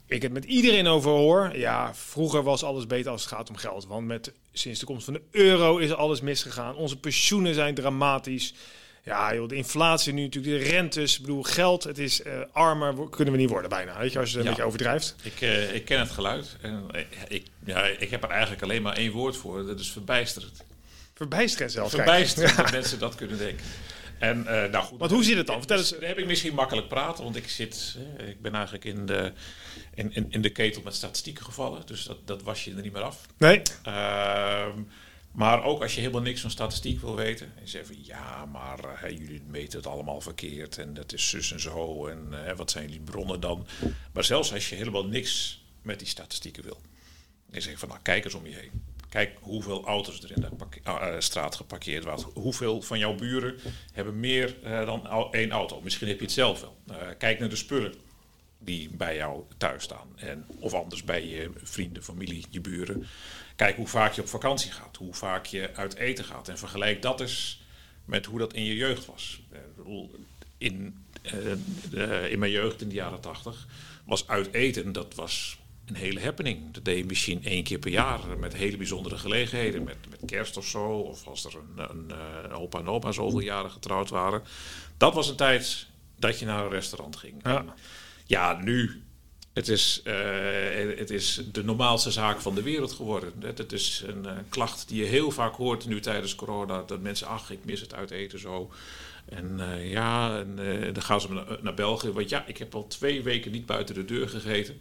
ik 0.08 0.22
het 0.22 0.32
met 0.32 0.44
iedereen 0.44 0.86
over 0.86 1.10
hoor. 1.10 1.56
Ja, 1.56 1.94
vroeger 1.94 2.42
was 2.42 2.62
alles 2.62 2.86
beter 2.86 3.10
als 3.10 3.22
het 3.22 3.32
gaat 3.32 3.48
om 3.48 3.56
geld. 3.56 3.86
Want 3.86 4.06
met, 4.06 4.32
sinds 4.52 4.80
de 4.80 4.86
komst 4.86 5.04
van 5.04 5.14
de 5.14 5.22
euro 5.30 5.76
is 5.76 5.92
alles 5.92 6.20
misgegaan. 6.20 6.76
Onze 6.76 6.98
pensioenen 6.98 7.54
zijn 7.54 7.74
dramatisch. 7.74 8.54
Ja, 9.04 9.34
joh, 9.34 9.48
de 9.48 9.54
inflatie 9.54 10.12
nu 10.12 10.22
natuurlijk, 10.22 10.64
de 10.64 10.70
rentes. 10.70 11.14
Ik 11.14 11.20
bedoel, 11.20 11.42
geld, 11.42 11.84
het 11.84 11.98
is 11.98 12.22
eh, 12.22 12.40
armer 12.52 13.08
kunnen 13.10 13.34
we 13.34 13.40
niet 13.40 13.50
worden 13.50 13.70
bijna. 13.70 13.98
Weet 13.98 14.12
je, 14.12 14.18
als 14.18 14.30
je 14.30 14.36
het 14.36 14.44
een 14.44 14.50
beetje 14.50 14.66
overdrijft. 14.66 15.14
Ik, 15.22 15.40
eh, 15.40 15.74
ik 15.74 15.84
ken 15.84 15.98
het 15.98 16.10
geluid. 16.10 16.56
En, 16.60 16.84
eh, 16.92 17.00
ik, 17.28 17.46
ja, 17.64 17.84
ik 17.84 18.10
heb 18.10 18.22
er 18.22 18.30
eigenlijk 18.30 18.62
alleen 18.62 18.82
maar 18.82 18.96
één 18.96 19.12
woord 19.12 19.36
voor. 19.36 19.66
Dat 19.66 19.80
is 19.80 19.90
verbijsterend. 19.90 20.64
Verbijsterend 21.14 21.72
zelfs. 21.72 21.94
Verbijsterend 21.94 22.56
dat 22.56 22.70
mensen 22.80 22.98
dat 22.98 23.14
kunnen 23.14 23.38
denken. 23.38 23.64
En, 24.18 24.46
eh, 24.46 24.70
nou 24.70 24.85
goed, 24.85 24.98
Want 24.98 25.11
hoe 25.11 25.24
zit 25.24 25.37
het 25.37 25.46
dan? 25.46 25.59
Vertel 25.59 25.78
eens. 25.78 25.90
Dan 25.90 26.02
heb 26.02 26.18
ik 26.18 26.26
misschien 26.26 26.54
makkelijk 26.54 26.88
praten, 26.88 27.24
want 27.24 27.37
ik 27.37 27.48
zit, 27.48 27.96
eh, 28.18 28.28
ik 28.28 28.42
ben 28.42 28.54
eigenlijk 28.54 28.85
in 28.85 29.07
de, 29.07 29.33
in, 29.94 30.14
in, 30.14 30.26
in 30.31 30.42
de 30.42 30.50
ketel 30.50 30.83
met 30.83 30.94
statistieken 30.94 31.44
gevallen. 31.44 31.87
Dus 31.87 32.04
dat, 32.04 32.26
dat 32.26 32.42
was 32.42 32.64
je 32.64 32.74
er 32.74 32.83
niet 32.83 32.92
meer 32.92 33.02
af. 33.02 33.26
Nee? 33.37 33.62
Ehm, 33.83 34.81
maar 35.33 35.64
ook 35.64 35.83
als 35.83 35.94
je 35.94 36.00
helemaal 36.00 36.22
niks 36.22 36.40
van 36.40 36.50
statistiek 36.50 37.00
wil 37.00 37.16
weten. 37.16 37.46
En 37.46 37.62
je 37.62 37.68
zegt 37.68 37.87
van 37.87 37.96
ja, 38.02 38.46
maar 38.46 39.02
eh, 39.02 39.11
jullie 39.11 39.42
meten 39.46 39.78
het 39.78 39.87
allemaal 39.87 40.20
verkeerd. 40.20 40.78
En 40.78 40.94
dat 40.94 41.12
is 41.12 41.28
zus 41.28 41.52
en 41.52 41.61
zo. 41.61 42.07
En 42.07 42.46
eh, 42.46 42.57
wat 42.57 42.70
zijn 42.70 42.85
jullie 42.85 43.00
bronnen 43.00 43.40
dan? 43.40 43.66
Maar 44.12 44.24
zelfs 44.24 44.52
als 44.52 44.68
je 44.68 44.74
helemaal 44.74 45.07
niks 45.07 45.62
met 45.83 45.98
die 45.98 46.09
statistieken 46.09 46.62
wil. 46.62 46.81
En 47.50 47.62
zeg 47.62 47.78
van, 47.78 47.88
nou, 47.88 48.00
kijk 48.02 48.24
eens 48.24 48.35
om 48.35 48.46
je 48.46 48.54
heen. 48.54 48.85
Kijk 49.08 49.36
hoeveel 49.40 49.84
auto's 49.84 50.22
er 50.22 50.32
in 50.32 50.40
de 50.40 50.50
uh, 50.86 51.14
straat 51.18 51.56
geparkeerd 51.56 52.04
waren. 52.04 52.24
Hoeveel 52.34 52.82
van 52.82 52.98
jouw 52.98 53.14
buren 53.14 53.56
hebben 53.92 54.20
meer 54.20 54.56
uh, 54.64 54.86
dan 54.86 55.32
één 55.32 55.50
auto. 55.50 55.80
Misschien 55.80 56.08
heb 56.08 56.18
je 56.18 56.24
het 56.24 56.32
zelf 56.32 56.60
wel. 56.60 56.76
Uh, 56.90 56.96
kijk 57.18 57.38
naar 57.38 57.48
de 57.48 57.56
spullen 57.56 57.94
die 58.58 58.90
bij 58.90 59.16
jou 59.16 59.42
thuis 59.56 59.82
staan. 59.82 60.08
En, 60.16 60.46
of 60.58 60.72
anders 60.74 61.04
bij 61.04 61.26
je 61.26 61.50
vrienden, 61.62 62.02
familie, 62.02 62.44
je 62.50 62.60
buren. 62.60 63.06
Kijk 63.56 63.76
hoe 63.76 63.86
vaak 63.86 64.12
je 64.12 64.20
op 64.20 64.28
vakantie 64.28 64.70
gaat. 64.70 64.96
Hoe 64.96 65.14
vaak 65.14 65.46
je 65.46 65.70
uit 65.74 65.94
eten 65.94 66.24
gaat. 66.24 66.48
En 66.48 66.58
vergelijk 66.58 67.02
dat 67.02 67.20
eens 67.20 67.62
met 68.04 68.26
hoe 68.26 68.38
dat 68.38 68.52
in 68.52 68.64
je 68.64 68.76
jeugd 68.76 69.06
was. 69.06 69.42
In, 70.58 71.04
in 72.28 72.38
mijn 72.38 72.50
jeugd 72.50 72.80
in 72.80 72.88
de 72.88 72.94
jaren 72.94 73.20
tachtig 73.20 73.66
was 74.04 74.28
uit 74.28 74.52
eten, 74.52 74.92
dat 74.92 75.14
was 75.14 75.58
een 75.88 75.96
hele 75.96 76.20
happening. 76.20 76.72
Dat 76.72 76.85
deed 76.85 76.98
je 76.98 77.05
misschien 77.05 77.44
één 77.44 77.64
keer 77.64 77.79
per 77.79 77.90
jaar 77.90 78.20
met 78.38 78.55
hele 78.55 78.77
bijzondere 78.77 79.18
gelegenheden. 79.18 79.85
Met, 79.85 79.96
met 80.11 80.20
kerst 80.27 80.57
of 80.57 80.66
zo. 80.66 80.85
Of 80.85 81.27
als 81.27 81.44
er 81.44 81.55
een, 81.55 81.90
een, 81.90 82.12
een 82.44 82.53
opa 82.53 82.79
en 82.79 82.88
oma 82.88 83.12
zoveel 83.12 83.40
jaren 83.40 83.70
getrouwd 83.70 84.11
waren. 84.11 84.42
Dat 84.96 85.14
was 85.14 85.29
een 85.29 85.37
tijd 85.37 85.87
dat 86.16 86.38
je 86.38 86.46
naar 86.46 86.64
een 86.64 86.70
restaurant 86.70 87.16
ging. 87.16 87.42
Ja, 88.27 88.61
nu. 88.62 89.03
Het 89.53 89.68
is, 89.68 90.01
uh, 90.05 90.98
het 90.98 91.11
is 91.11 91.42
de 91.53 91.64
normaalste 91.64 92.11
zaak 92.11 92.40
van 92.40 92.55
de 92.55 92.62
wereld 92.62 92.92
geworden. 92.92 93.33
Het 93.40 93.72
is 93.72 94.03
een 94.07 94.24
uh, 94.24 94.33
klacht 94.48 94.88
die 94.88 95.01
je 95.01 95.09
heel 95.09 95.31
vaak 95.31 95.55
hoort 95.55 95.87
nu 95.87 96.01
tijdens 96.01 96.35
corona. 96.35 96.83
Dat 96.83 97.01
mensen, 97.01 97.27
ach, 97.27 97.51
ik 97.51 97.64
mis 97.64 97.81
het 97.81 97.94
uit 97.94 98.11
eten 98.11 98.38
zo. 98.38 98.70
En 99.29 99.57
uh, 99.59 99.90
ja, 99.90 100.38
en, 100.38 100.57
dan 100.92 101.03
gaan 101.03 101.20
ze 101.20 101.33
naar, 101.33 101.59
naar 101.61 101.74
België. 101.74 102.11
Want 102.12 102.29
ja, 102.29 102.46
ik 102.46 102.59
heb 102.59 102.74
al 102.74 102.87
twee 102.87 103.22
weken 103.22 103.53
niet 103.53 103.66
buiten 103.66 103.94
de 103.94 104.05
deur 104.05 104.29
gegeten. 104.29 104.81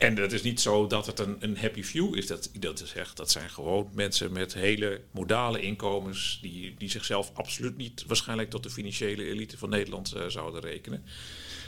En 0.00 0.16
het 0.16 0.32
is 0.32 0.42
niet 0.42 0.60
zo 0.60 0.86
dat 0.86 1.06
het 1.06 1.18
een, 1.18 1.36
een 1.40 1.58
happy 1.58 1.82
view 1.82 2.16
is. 2.16 2.26
Dat, 2.26 2.50
dat, 2.58 2.80
is 2.80 2.92
echt, 2.92 3.16
dat 3.16 3.30
zijn 3.30 3.50
gewoon 3.50 3.90
mensen 3.94 4.32
met 4.32 4.54
hele 4.54 5.00
modale 5.10 5.60
inkomens. 5.60 6.38
Die, 6.42 6.74
die 6.78 6.90
zichzelf 6.90 7.30
absoluut 7.34 7.76
niet 7.76 8.04
waarschijnlijk 8.06 8.50
tot 8.50 8.62
de 8.62 8.70
financiële 8.70 9.24
elite 9.24 9.58
van 9.58 9.68
Nederland 9.68 10.14
uh, 10.16 10.26
zouden 10.26 10.60
rekenen. 10.60 11.04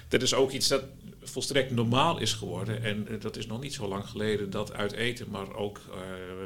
Dat 0.09 0.23
is 0.23 0.35
ook 0.35 0.51
iets 0.51 0.69
dat 0.69 0.85
volstrekt 1.23 1.71
normaal 1.71 2.19
is 2.19 2.33
geworden. 2.33 2.83
En 2.83 3.07
uh, 3.11 3.21
dat 3.21 3.37
is 3.37 3.47
nog 3.47 3.61
niet 3.61 3.75
zo 3.75 3.89
lang 3.89 4.09
geleden 4.09 4.51
dat 4.51 4.73
uit 4.73 4.93
eten, 4.93 5.31
maar 5.31 5.55
ook 5.55 5.81
uh, 5.89 5.95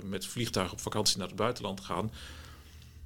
met 0.09 0.27
vliegtuig 0.27 0.73
op 0.73 0.81
vakantie 0.81 1.19
naar 1.19 1.29
het 1.29 1.37
buitenland 1.37 1.81
gaan. 1.81 2.13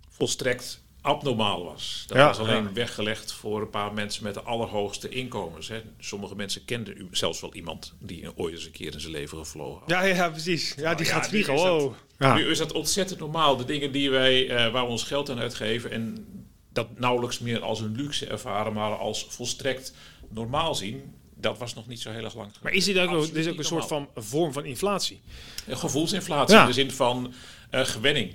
Volstrekt 0.08 0.82
abnormaal 1.02 1.64
was. 1.64 2.04
Dat 2.06 2.16
Ja, 2.16 2.26
was 2.26 2.38
alleen 2.38 2.62
ja. 2.62 2.72
weggelegd 2.72 3.32
voor 3.32 3.60
een 3.60 3.70
paar 3.70 3.92
mensen 3.92 4.24
met 4.24 4.34
de 4.34 4.42
allerhoogste 4.42 5.08
inkomens. 5.08 5.68
Hè. 5.68 5.82
Sommige 5.98 6.34
mensen 6.34 6.64
kenden 6.64 6.96
u 6.96 7.08
zelfs 7.10 7.40
wel 7.40 7.54
iemand 7.54 7.92
die 7.98 8.36
ooit 8.36 8.54
eens 8.54 8.64
een 8.64 8.70
keer 8.70 8.92
in 8.92 9.00
zijn 9.00 9.12
leven 9.12 9.38
gevlogen 9.38 9.80
had. 9.80 9.90
Ja, 9.90 10.02
ja, 10.02 10.28
precies. 10.30 10.74
Ja, 10.76 10.94
die 10.94 11.06
ja, 11.06 11.12
gaat 11.12 11.22
nu 11.22 11.28
vliegen. 11.28 11.54
is 11.54 11.62
dat-. 11.62 12.34
Nu 12.34 12.50
is 12.50 12.58
dat 12.58 12.72
ontzettend 12.72 13.20
normaal. 13.20 13.56
De 13.56 13.64
dingen 13.64 13.92
die 13.92 14.10
wij, 14.10 14.48
eh, 14.48 14.72
waar 14.72 14.84
we 14.84 14.90
ons 14.90 15.02
geld 15.04 15.30
aan 15.30 15.38
uitgeven 15.38 15.90
en 15.90 16.26
dat 16.72 16.98
nauwelijks 16.98 17.38
meer 17.38 17.60
als 17.62 17.80
een 17.80 17.96
luxe 17.96 18.26
ervaren, 18.26 18.72
maar 18.72 18.96
als 18.96 19.26
volstrekt 19.28 19.94
normaal 20.28 20.74
zien, 20.74 21.14
dat 21.36 21.58
was 21.58 21.74
nog 21.74 21.86
niet 21.86 22.00
zo 22.00 22.10
heel 22.10 22.24
erg 22.24 22.34
lang 22.34 22.46
geleden. 22.46 22.62
Maar 22.62 22.72
is 22.72 22.84
dit 22.84 22.98
ook, 22.98 23.08
Absoluut 23.08 23.34
dit 23.34 23.44
is 23.46 23.52
ook 23.52 23.58
een 23.58 23.64
soort 23.64 23.90
normaal. 23.90 24.08
van 24.14 24.22
vorm 24.24 24.52
van 24.52 24.64
inflatie? 24.64 25.20
Een 25.66 25.76
gevoelsinflatie 25.78 26.54
Ja. 26.54 26.60
in 26.60 26.66
de 26.66 26.72
zin 26.72 26.90
van 26.90 27.32
eh, 27.70 27.84
gewenning. 27.84 28.34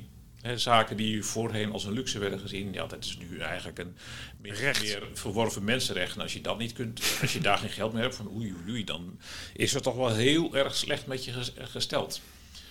Zaken 0.55 0.97
die 0.97 1.23
voorheen 1.23 1.71
als 1.71 1.84
een 1.84 1.93
luxe 1.93 2.19
werden 2.19 2.39
gezien, 2.39 2.73
ja, 2.73 2.86
dat 2.86 3.05
is 3.05 3.17
nu 3.17 3.39
eigenlijk 3.39 3.79
een 3.79 3.95
meer, 4.41 5.08
verworven 5.13 5.63
mensenrecht. 5.63 6.15
En 6.15 6.21
als 6.21 6.34
je 6.34 6.41
dat 6.41 6.58
niet 6.58 6.73
kunt, 6.73 7.01
als 7.21 7.34
je 7.34 7.39
daar 7.39 7.58
geen 7.58 7.69
geld 7.69 7.93
meer 7.93 8.01
hebt, 8.01 8.15
van 8.15 8.31
oei, 8.36 8.55
oei, 8.69 8.84
dan 8.84 9.19
is 9.53 9.73
het 9.73 9.84
toch 9.84 9.95
wel 9.95 10.13
heel 10.13 10.55
erg 10.55 10.75
slecht 10.75 11.08
met 11.08 11.25
je 11.25 11.31
ges- 11.31 11.53
gesteld. 11.58 12.21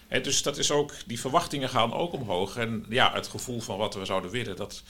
Hè, 0.09 0.21
dus 0.21 0.43
dat 0.43 0.59
is 0.59 0.71
ook, 0.71 0.93
die 1.07 1.21
verwachtingen 1.21 1.69
gaan 1.69 1.93
ook 1.93 2.13
omhoog. 2.13 2.57
En 2.57 2.87
ja, 2.89 3.13
het 3.13 3.29
gevoel 3.29 3.61
van 3.61 3.79
wat 3.79 3.95
we 3.95 4.05
zouden 4.05 4.31
willen, 4.31 4.57
dat, 4.57 4.83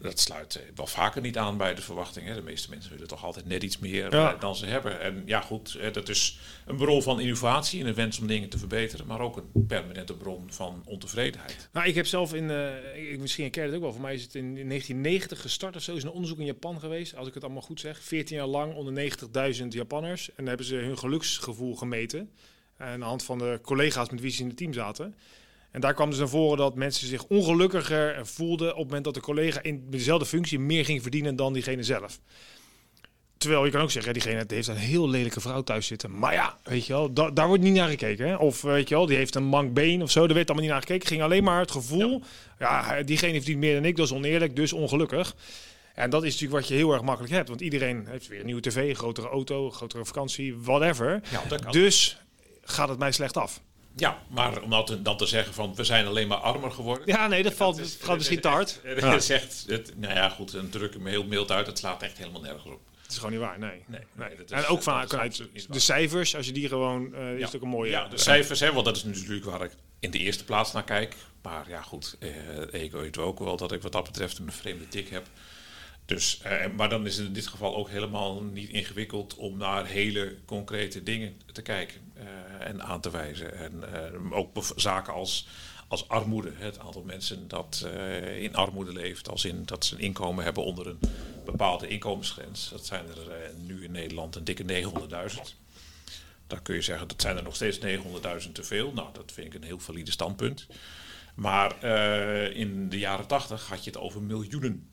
dat 0.00 0.20
sluit 0.20 0.54
eh, 0.56 0.62
wel 0.74 0.86
vaker 0.86 1.20
niet 1.22 1.38
aan 1.38 1.56
bij 1.56 1.74
de 1.74 1.82
verwachtingen. 1.82 2.34
De 2.36 2.42
meeste 2.42 2.70
mensen 2.70 2.92
willen 2.92 3.08
toch 3.08 3.24
altijd 3.24 3.46
net 3.46 3.62
iets 3.62 3.78
meer 3.78 4.14
Ja. 4.14 4.34
eh, 4.34 4.40
dan 4.40 4.56
ze 4.56 4.66
hebben. 4.66 5.00
En 5.00 5.22
ja, 5.26 5.40
goed, 5.40 5.78
dat 5.92 6.08
is 6.08 6.38
een 6.66 6.76
bron 6.76 7.02
van 7.02 7.20
innovatie 7.20 7.80
en 7.80 7.86
een 7.86 7.94
wens 7.94 8.18
om 8.18 8.26
dingen 8.26 8.48
te 8.48 8.58
verbeteren, 8.58 9.06
maar 9.06 9.20
ook 9.20 9.36
een 9.36 9.66
permanente 9.66 10.14
bron 10.14 10.46
van 10.52 10.82
ontevredenheid. 10.84 11.68
Nou, 11.72 11.86
ik 11.86 11.94
heb 11.94 12.06
zelf 12.06 12.34
in, 12.34 12.50
eh, 12.50 13.10
ik, 13.12 13.18
misschien 13.18 13.50
ken 13.50 13.62
je 13.62 13.68
het 13.68 13.76
ook 13.76 13.82
wel, 13.82 13.92
voor 13.92 14.02
mij 14.02 14.14
is 14.14 14.22
het 14.22 14.34
in, 14.34 14.44
in 14.56 14.68
1990 14.68 15.40
gestart 15.40 15.76
of 15.76 15.82
zo, 15.82 15.94
is 15.94 16.02
een 16.02 16.10
onderzoek 16.10 16.38
in 16.38 16.44
Japan 16.44 16.80
geweest, 16.80 17.16
als 17.16 17.28
ik 17.28 17.34
het 17.34 17.42
allemaal 17.44 17.62
goed 17.62 17.80
zeg. 17.80 18.02
14 18.02 18.36
jaar 18.36 18.46
lang 18.46 18.74
onder 18.74 19.10
90.000 19.54 19.66
Japanners. 19.68 20.28
En 20.28 20.34
dan 20.36 20.46
hebben 20.46 20.66
ze 20.66 20.74
hun 20.74 20.98
geluksgevoel 20.98 21.74
gemeten. 21.76 22.30
Aan 22.76 22.98
de 23.00 23.04
hand 23.06 23.24
van 23.24 23.38
de 23.38 23.58
collega's 23.62 24.10
met 24.10 24.20
wie 24.20 24.30
ze 24.30 24.40
in 24.42 24.48
het 24.48 24.56
team 24.56 24.72
zaten. 24.72 25.14
En 25.72 25.80
daar 25.80 25.94
kwam 25.94 26.10
dus 26.10 26.18
naar 26.18 26.28
voren 26.28 26.58
dat 26.58 26.74
mensen 26.74 27.08
zich 27.08 27.24
ongelukkiger 27.24 28.26
voelden 28.26 28.70
op 28.70 28.76
het 28.76 28.86
moment 28.86 29.04
dat 29.04 29.14
de 29.14 29.20
collega 29.20 29.62
in 29.62 29.86
dezelfde 29.90 30.26
functie 30.26 30.58
meer 30.58 30.84
ging 30.84 31.02
verdienen 31.02 31.36
dan 31.36 31.52
diegene 31.52 31.82
zelf. 31.82 32.18
Terwijl 33.38 33.64
je 33.64 33.70
kan 33.70 33.80
ook 33.80 33.90
zeggen, 33.90 34.12
ja, 34.14 34.18
diegene 34.20 34.44
heeft 34.48 34.68
een 34.68 34.76
heel 34.76 35.08
lelijke 35.08 35.40
vrouw 35.40 35.62
thuis 35.62 35.86
zitten. 35.86 36.18
Maar 36.18 36.32
ja, 36.32 36.58
weet 36.64 36.86
je 36.86 36.92
wel, 36.92 37.12
da- 37.12 37.30
daar 37.30 37.46
wordt 37.46 37.62
niet 37.62 37.74
naar 37.74 37.88
gekeken. 37.88 38.28
Hè? 38.28 38.34
Of 38.36 38.62
weet 38.62 38.88
je 38.88 38.94
wel, 38.94 39.06
die 39.06 39.16
heeft 39.16 39.34
een 39.34 39.44
mank 39.44 39.74
been 39.74 40.02
of 40.02 40.10
zo. 40.10 40.26
Daar 40.26 40.34
werd 40.34 40.46
allemaal 40.46 40.64
niet 40.64 40.72
naar 40.74 40.82
gekeken. 40.82 41.08
ging 41.08 41.22
alleen 41.22 41.44
maar 41.44 41.60
het 41.60 41.70
gevoel, 41.70 42.22
ja, 42.58 42.84
hij- 42.84 43.04
diegene 43.04 43.32
verdient 43.36 43.58
meer 43.58 43.74
dan 43.74 43.84
ik, 43.84 43.96
dat 43.96 44.06
is 44.06 44.12
oneerlijk, 44.12 44.56
dus 44.56 44.72
ongelukkig. 44.72 45.34
En 45.94 46.10
dat 46.10 46.22
is 46.24 46.32
natuurlijk 46.32 46.60
wat 46.60 46.68
je 46.68 46.74
heel 46.74 46.92
erg 46.92 47.02
makkelijk 47.02 47.34
hebt. 47.34 47.48
Want 47.48 47.60
iedereen 47.60 48.06
heeft 48.06 48.28
weer 48.28 48.40
een 48.40 48.46
nieuwe 48.46 48.60
tv, 48.60 48.76
een 48.88 48.94
grotere 48.96 49.28
auto, 49.28 49.64
een 49.66 49.72
grotere 49.72 50.04
vakantie, 50.04 50.56
whatever. 50.56 51.20
Ja. 51.30 51.70
Dus 51.70 52.18
gaat 52.62 52.88
het 52.88 52.98
mij 52.98 53.12
slecht 53.12 53.36
af. 53.36 53.60
Ja, 53.96 54.22
maar 54.28 54.62
om 54.62 54.70
dat 54.70 54.96
dan 55.02 55.16
te 55.16 55.26
zeggen 55.26 55.54
van 55.54 55.74
we 55.74 55.84
zijn 55.84 56.06
alleen 56.06 56.28
maar 56.28 56.38
armer 56.38 56.70
geworden. 56.70 57.06
Ja, 57.06 57.26
nee, 57.26 57.42
dat, 57.42 57.54
valt, 57.54 57.78
is- 57.78 57.98
gaat 58.00 58.16
misschien 58.16 58.40
te 58.40 58.48
hard. 58.48 58.80
Ja. 59.00 59.14
is 59.14 59.30
echt, 59.30 59.64
het, 59.66 59.92
nou 59.96 60.14
ja, 60.14 60.28
goed, 60.28 60.52
dan 60.52 60.68
druk 60.68 60.94
ik 60.94 61.00
me 61.00 61.10
heel 61.10 61.24
mild 61.24 61.50
uit. 61.50 61.66
Het 61.66 61.78
slaat 61.78 62.02
echt 62.02 62.18
helemaal 62.18 62.40
nergens 62.40 62.64
op. 62.64 62.80
Het 63.02 63.10
is 63.10 63.16
gewoon 63.16 63.32
niet 63.32 63.40
waar, 63.40 63.58
nee. 63.58 63.84
Nee, 63.86 64.00
nee, 64.12 64.36
dat 64.36 64.50
is- 64.50 64.56
en 64.56 64.66
ook 64.66 64.84
dat 64.84 65.08
vanuit 65.10 65.42
is 65.52 65.66
de 65.66 65.78
cijfers, 65.78 66.36
als 66.36 66.46
je 66.46 66.52
die 66.52 66.68
gewoon, 66.68 67.06
is 67.14 67.38
Ja. 67.38 67.44
het 67.46 67.56
ook 67.56 67.62
een 67.62 67.68
mooie... 67.68 67.90
Ja, 67.90 68.08
de 68.08 68.18
cijfers, 68.18 68.60
hè, 68.60 68.72
want 68.72 68.84
dat 68.84 68.96
is 68.96 69.04
natuurlijk 69.04 69.44
waar 69.44 69.62
ik 69.64 69.72
in 70.00 70.10
de 70.10 70.18
eerste 70.18 70.44
plaats 70.44 70.72
naar 70.72 70.84
kijk. 70.84 71.14
Maar 71.42 71.68
ja, 71.68 71.82
goed, 71.82 72.16
eh, 72.20 72.82
ik 72.82 72.92
weet 72.92 73.18
ook 73.18 73.38
wel 73.38 73.56
dat 73.56 73.72
ik 73.72 73.82
wat 73.82 73.92
dat 73.92 74.04
betreft 74.04 74.38
een 74.38 74.52
vreemde 74.52 74.88
tik 74.88 75.08
heb. 75.10 75.26
Dus, 76.04 76.40
eh, 76.42 76.66
maar 76.76 76.88
dan 76.88 77.06
is 77.06 77.16
het 77.16 77.26
in 77.26 77.32
dit 77.32 77.46
geval 77.46 77.76
ook 77.76 77.88
helemaal 77.88 78.42
niet 78.42 78.70
ingewikkeld 78.70 79.34
om 79.34 79.56
naar 79.56 79.86
hele 79.86 80.36
concrete 80.44 81.02
dingen 81.02 81.40
te 81.52 81.62
kijken 81.62 82.00
eh, 82.14 82.66
en 82.68 82.82
aan 82.82 83.00
te 83.00 83.10
wijzen. 83.10 83.54
En 83.58 83.94
eh, 83.94 84.36
ook 84.36 84.64
zaken 84.76 85.12
als, 85.12 85.48
als 85.88 86.08
armoede. 86.08 86.52
Het 86.54 86.78
aantal 86.78 87.02
mensen 87.02 87.48
dat 87.48 87.88
in 88.38 88.54
armoede 88.54 88.92
leeft, 88.92 89.28
als 89.28 89.44
in 89.44 89.62
dat 89.64 89.84
ze 89.84 89.94
een 89.94 90.00
inkomen 90.00 90.44
hebben 90.44 90.64
onder 90.64 90.86
een 90.86 90.98
bepaalde 91.44 91.88
inkomensgrens. 91.88 92.68
Dat 92.68 92.86
zijn 92.86 93.04
er 93.08 93.50
nu 93.56 93.84
in 93.84 93.92
Nederland 93.92 94.36
een 94.36 94.44
dikke 94.44 94.64
900.000. 94.64 95.40
Dan 96.46 96.62
kun 96.62 96.74
je 96.74 96.82
zeggen, 96.82 97.08
dat 97.08 97.20
zijn 97.20 97.36
er 97.36 97.42
nog 97.42 97.54
steeds 97.54 97.78
900.000 97.78 98.52
te 98.52 98.62
veel. 98.62 98.92
Nou, 98.92 99.08
dat 99.12 99.32
vind 99.32 99.46
ik 99.46 99.54
een 99.54 99.66
heel 99.66 99.78
valide 99.78 100.10
standpunt. 100.10 100.66
Maar 101.34 101.84
in 102.54 102.88
de 102.88 102.98
jaren 102.98 103.26
80 103.26 103.68
had 103.68 103.84
je 103.84 103.90
het 103.90 103.98
over 103.98 104.22
miljoenen. 104.22 104.91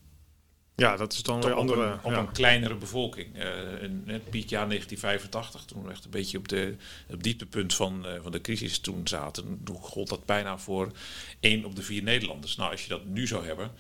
Ja, 0.80 0.98
dat 0.98 1.14
is 1.14 1.24
dan 1.24 1.42
weer 1.42 1.52
op, 1.52 1.58
andere... 1.58 1.82
een, 1.82 2.00
op 2.04 2.12
ja. 2.12 2.18
een 2.18 2.32
kleinere 2.32 2.76
bevolking. 2.76 3.36
Eh 3.36 3.70
in 3.82 4.04
het 4.06 4.30
piekjaar 4.30 4.68
1985, 4.68 5.66
toen 5.66 5.84
we 5.84 5.92
echt 5.92 6.06
een 6.06 6.12
beetje 6.12 6.38
op 6.38 6.48
de, 6.48 6.76
het 7.08 7.24
dieptepunt 7.24 7.76
van, 7.76 8.06
eh, 8.06 8.22
van 8.22 8.32
de 8.32 8.42
crisis 8.42 8.80
toen 8.80 9.08
zaten, 9.08 9.62
toen 9.64 9.76
gold 9.76 10.10
dat 10.10 10.26
bijna 10.26 10.58
voor 10.58 10.92
één 11.40 11.66
op 11.66 11.76
de 11.76 11.82
vier 11.82 12.04
Nederlanders. 12.04 12.56
Nou, 12.56 12.72
als 12.72 12.84
je 12.84 12.90
dat 12.90 13.06
nu 13.06 13.28
zou 13.28 13.46
hebben, 13.46 13.72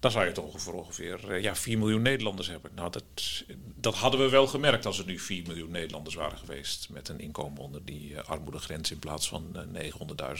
dan 0.00 0.10
zou 0.10 0.26
je 0.26 0.32
toch 0.32 0.44
ongeveer, 0.44 0.72
ongeveer 0.72 1.30
eh, 1.30 1.42
ja, 1.42 1.56
4 1.56 1.78
miljoen 1.78 2.02
Nederlanders 2.02 2.48
hebben. 2.48 2.70
Nou, 2.74 2.90
dat, 2.90 3.04
dat 3.74 3.94
hadden 3.94 4.20
we 4.20 4.28
wel 4.28 4.46
gemerkt 4.46 4.86
als 4.86 4.98
er 4.98 5.06
nu 5.06 5.18
4 5.18 5.42
miljoen 5.46 5.70
Nederlanders 5.70 6.14
waren 6.14 6.38
geweest 6.38 6.88
met 6.90 7.08
een 7.08 7.20
inkomen 7.20 7.62
onder 7.62 7.84
die 7.84 8.16
eh, 8.16 8.28
armoedegrens 8.28 8.90
in 8.90 8.98
plaats 8.98 9.28
van 9.28 9.56
eh, 9.74 9.90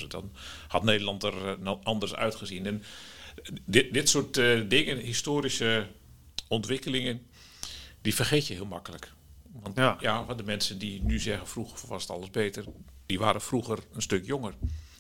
900.000. 0.01 0.07
Dan 0.07 0.31
had 0.69 0.83
Nederland 0.83 1.23
er 1.23 1.49
eh, 1.49 1.53
nou 1.59 1.79
anders 1.83 2.15
uitgezien. 2.15 2.67
En 2.67 2.83
dit, 3.65 3.93
dit 3.93 4.09
soort 4.09 4.37
eh, 4.37 4.61
dingen, 4.69 4.99
historische 4.99 5.87
ontwikkelingen, 6.49 7.27
die 8.03 8.15
vergeet 8.15 8.47
je 8.47 8.55
heel 8.55 8.67
makkelijk. 8.67 9.13
Want 9.53 9.77
Ja. 9.77 9.97
ja. 10.01 10.25
wat 10.25 10.39
de 10.39 10.45
mensen 10.45 10.79
die 10.79 11.03
nu 11.03 11.19
zeggen 11.19 11.49
vroeger 11.49 11.89
was 11.89 12.03
het 12.03 12.11
alles 12.11 12.31
beter, 12.31 12.65
die 13.07 13.19
waren 13.19 13.41
vroeger 13.41 13.79
een 13.93 14.03
stuk 14.03 14.27
jonger. 14.27 14.55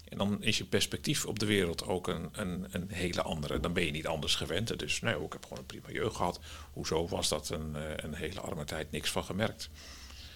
En 0.09 0.19
dan 0.19 0.43
is 0.43 0.59
je 0.59 0.65
perspectief 0.65 1.25
op 1.25 1.39
de 1.39 1.47
wereld 1.47 1.87
ook 1.87 2.09
een, 2.09 2.29
een, 2.33 2.67
een 2.71 2.89
hele 2.91 3.23
andere. 3.23 3.61
Dan 3.61 3.73
ben 3.73 3.85
je 3.85 3.91
niet 3.91 4.07
anders 4.07 4.35
gewend. 4.35 4.79
Dus 4.79 5.01
nee, 5.01 5.15
ik 5.15 5.33
heb 5.33 5.43
gewoon 5.43 5.59
een 5.59 5.67
prima 5.67 5.91
jeugd 5.91 6.17
gehad. 6.17 6.41
Hoezo 6.73 7.09
was 7.09 7.29
dat 7.29 7.49
een, 7.49 7.77
eh, 7.77 7.83
een 7.97 8.15
hele 8.15 8.41
arme 8.41 8.65
tijd? 8.65 8.91
Niks 8.91 9.11
van 9.11 9.25
gemerkt. 9.25 9.71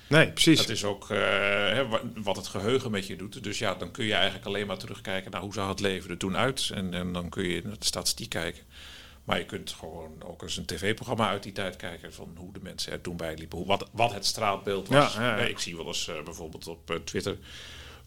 Nee, 0.09 0.33
precies. 0.33 0.59
Dat 0.59 0.69
is 0.69 0.85
ook 0.85 1.11
eh, 1.11 1.93
wat 2.15 2.37
het 2.37 2.47
geheugen 2.47 2.91
met 2.91 3.07
je 3.07 3.17
doet. 3.17 3.43
Dus 3.43 3.59
ja, 3.59 3.75
dan 3.75 3.91
kun 3.91 4.05
je 4.05 4.15
eigenlijk 4.15 4.47
alleen 4.47 4.67
maar 4.67 4.79
terugkijken 4.79 5.31
naar 5.31 5.41
hoe 5.41 5.53
zag 5.53 5.69
het 5.69 5.81
leven 5.81 6.11
er 6.11 6.19
toen 6.19 6.37
uit. 6.37 6.71
En, 6.75 6.95
en 6.95 7.13
dan 7.13 7.29
kun 7.29 7.45
je 7.45 7.63
naar 7.65 7.79
de 7.79 7.85
statistiek 7.85 8.29
kijken. 8.29 8.63
Maar 9.29 9.39
je 9.39 9.45
kunt 9.45 9.71
gewoon 9.71 10.23
ook 10.25 10.43
eens 10.43 10.57
een 10.57 10.65
tv-programma 10.65 11.29
uit 11.29 11.43
die 11.43 11.53
tijd 11.53 11.77
kijken 11.77 12.13
van 12.13 12.35
hoe 12.37 12.53
de 12.53 12.61
mensen 12.63 12.93
er 12.93 13.01
toen 13.01 13.17
bij 13.17 13.37
liepen. 13.37 13.59
Hoe, 13.59 13.67
wat, 13.67 13.89
wat 13.93 14.13
het 14.13 14.27
straatbeeld 14.27 14.89
was. 14.89 15.15
Ja, 15.15 15.21
ja, 15.21 15.37
ja. 15.37 15.43
Eh, 15.43 15.49
Ik 15.49 15.59
zie 15.59 15.77
wel 15.77 15.87
eens 15.87 16.09
eh, 16.09 16.23
bijvoorbeeld 16.23 16.67
op 16.67 16.91
eh, 16.91 16.97
Twitter 16.97 17.37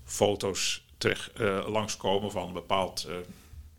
foto's 0.06 0.84
terecht 0.98 1.40
langskomen 1.68 2.32
van 2.32 2.48
een 2.48 2.54
bepaald 2.54 3.08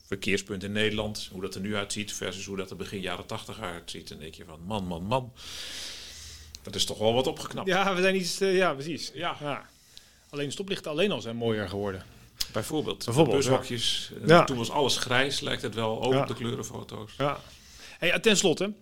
verkeerspunt 0.07 0.62
in 0.62 0.72
Nederland. 0.72 1.28
Hoe 1.33 1.40
dat 1.40 1.55
er 1.55 1.61
nu 1.61 1.76
uitziet 1.76 2.12
versus 2.12 2.46
hoe 2.46 2.57
dat 2.57 2.70
er 2.70 2.76
begin 2.76 3.00
jaren 3.00 3.26
tachtig 3.26 3.61
uitziet. 3.61 4.11
En 4.11 4.18
denk 4.18 4.35
je 4.35 4.44
van 4.44 4.61
man, 4.66 4.87
man, 4.87 5.02
man. 5.02 5.33
Dat 6.62 6.74
is 6.74 6.85
toch 6.85 6.98
wel 6.98 7.14
wat 7.14 7.26
opgeknapt. 7.26 7.68
Ja, 7.68 7.94
we 7.94 8.00
zijn 8.00 8.16
iets... 8.16 8.38
ja, 8.38 8.74
precies. 8.74 9.11
Ja. 9.14 9.66
Alleen 10.31 10.52
stoplichten 10.52 10.90
alleen 10.90 11.11
al 11.11 11.20
zijn 11.20 11.37
mooier 11.37 11.68
geworden. 11.68 12.05
Bijvoorbeeld, 12.52 13.05
Bijvoorbeeld, 13.05 13.37
bushokjes. 13.37 14.11
Eh, 14.22 14.28
Ja. 14.28 14.44
Toen 14.44 14.57
was 14.57 14.70
alles 14.70 14.96
grijs, 14.96 15.40
lijkt 15.40 15.62
het 15.62 15.74
wel, 15.74 16.02
ook 16.02 16.14
op 16.14 16.26
de 16.26 16.35
kleurenfoto's. 16.35 17.12
Ja. 17.18 17.40
Hey, 17.98 18.20
ten 18.20 18.37
slotte, 18.37 18.72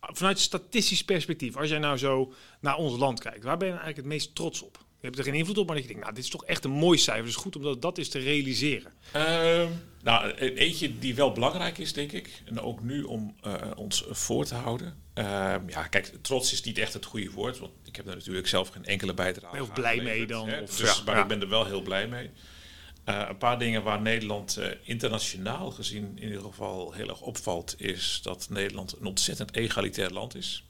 vanuit 0.00 0.38
statistisch 0.38 1.04
perspectief, 1.04 1.56
als 1.56 1.68
jij 1.68 1.78
nou 1.78 1.96
zo 1.98 2.32
naar 2.60 2.76
ons 2.76 2.98
land 2.98 3.20
kijkt, 3.20 3.44
waar 3.44 3.56
ben 3.56 3.66
je 3.68 3.72
nou 3.74 3.84
eigenlijk 3.84 3.96
het 3.96 4.06
meest 4.06 4.34
trots 4.34 4.62
op? 4.62 4.78
Je 5.00 5.10
hebt 5.10 5.18
er 5.18 5.32
geen 5.32 5.38
invloed 5.40 5.58
op, 5.58 5.66
maar 5.66 5.74
dat 5.76 5.84
je 5.84 5.90
denkt, 5.90 6.04
nou, 6.04 6.14
dit 6.16 6.24
is 6.24 6.30
toch 6.30 6.44
echt 6.44 6.64
een 6.64 6.70
mooi 6.70 6.98
cijfer. 6.98 7.24
Dus 7.24 7.36
goed 7.36 7.56
om 7.56 7.80
dat, 7.80 7.98
is 7.98 8.08
te 8.08 8.18
realiseren. 8.18 8.92
Ehm, 9.12 9.68
nou, 10.02 10.32
een 10.36 10.56
eentje 10.56 10.98
die 10.98 11.14
wel 11.14 11.32
belangrijk 11.32 11.78
is, 11.78 11.92
denk 11.92 12.12
ik. 12.12 12.42
En 12.44 12.60
ook 12.60 12.82
nu 12.82 13.02
om 13.02 13.34
eh, 13.42 13.54
ons 13.74 14.04
voor 14.10 14.44
te 14.44 14.54
houden. 14.54 15.02
Ehm, 15.14 15.68
ja, 15.68 15.86
kijk, 15.86 16.12
trots 16.22 16.52
is 16.52 16.62
niet 16.62 16.78
echt 16.78 16.92
het 16.92 17.04
goede 17.04 17.30
woord. 17.30 17.58
Want 17.58 17.72
ik 17.84 17.96
heb 17.96 18.06
er 18.08 18.14
natuurlijk 18.14 18.48
zelf 18.48 18.68
geen 18.68 18.84
enkele 18.84 19.14
bijdrage 19.14 19.56
Heel 19.56 19.64
aan 19.66 19.72
blij 19.72 19.96
geleverd, 19.98 20.16
mee 20.18 20.26
dan, 20.26 20.48
hè. 20.48 20.60
of- 20.60 20.76
dus, 20.76 20.96
ja, 20.96 21.02
maar 21.04 21.16
ja. 21.16 21.22
ik 21.22 21.28
ben 21.28 21.40
er 21.40 21.48
wel 21.48 21.64
heel 21.66 21.82
blij 21.82 22.08
mee. 22.08 22.30
Eh, 23.04 23.24
een 23.28 23.38
paar 23.38 23.58
dingen 23.58 23.82
waar 23.82 24.00
Nederland 24.00 24.56
eh, 24.56 24.70
internationaal 24.82 25.70
gezien 25.70 26.12
in 26.14 26.22
ieder 26.22 26.42
geval 26.42 26.92
heel 26.92 27.08
erg 27.08 27.20
opvalt... 27.20 27.74
is 27.80 28.20
dat 28.22 28.46
Nederland 28.50 28.96
een 29.00 29.06
ontzettend 29.06 29.54
egalitair 29.54 30.10
land 30.10 30.34
is. 30.34 30.64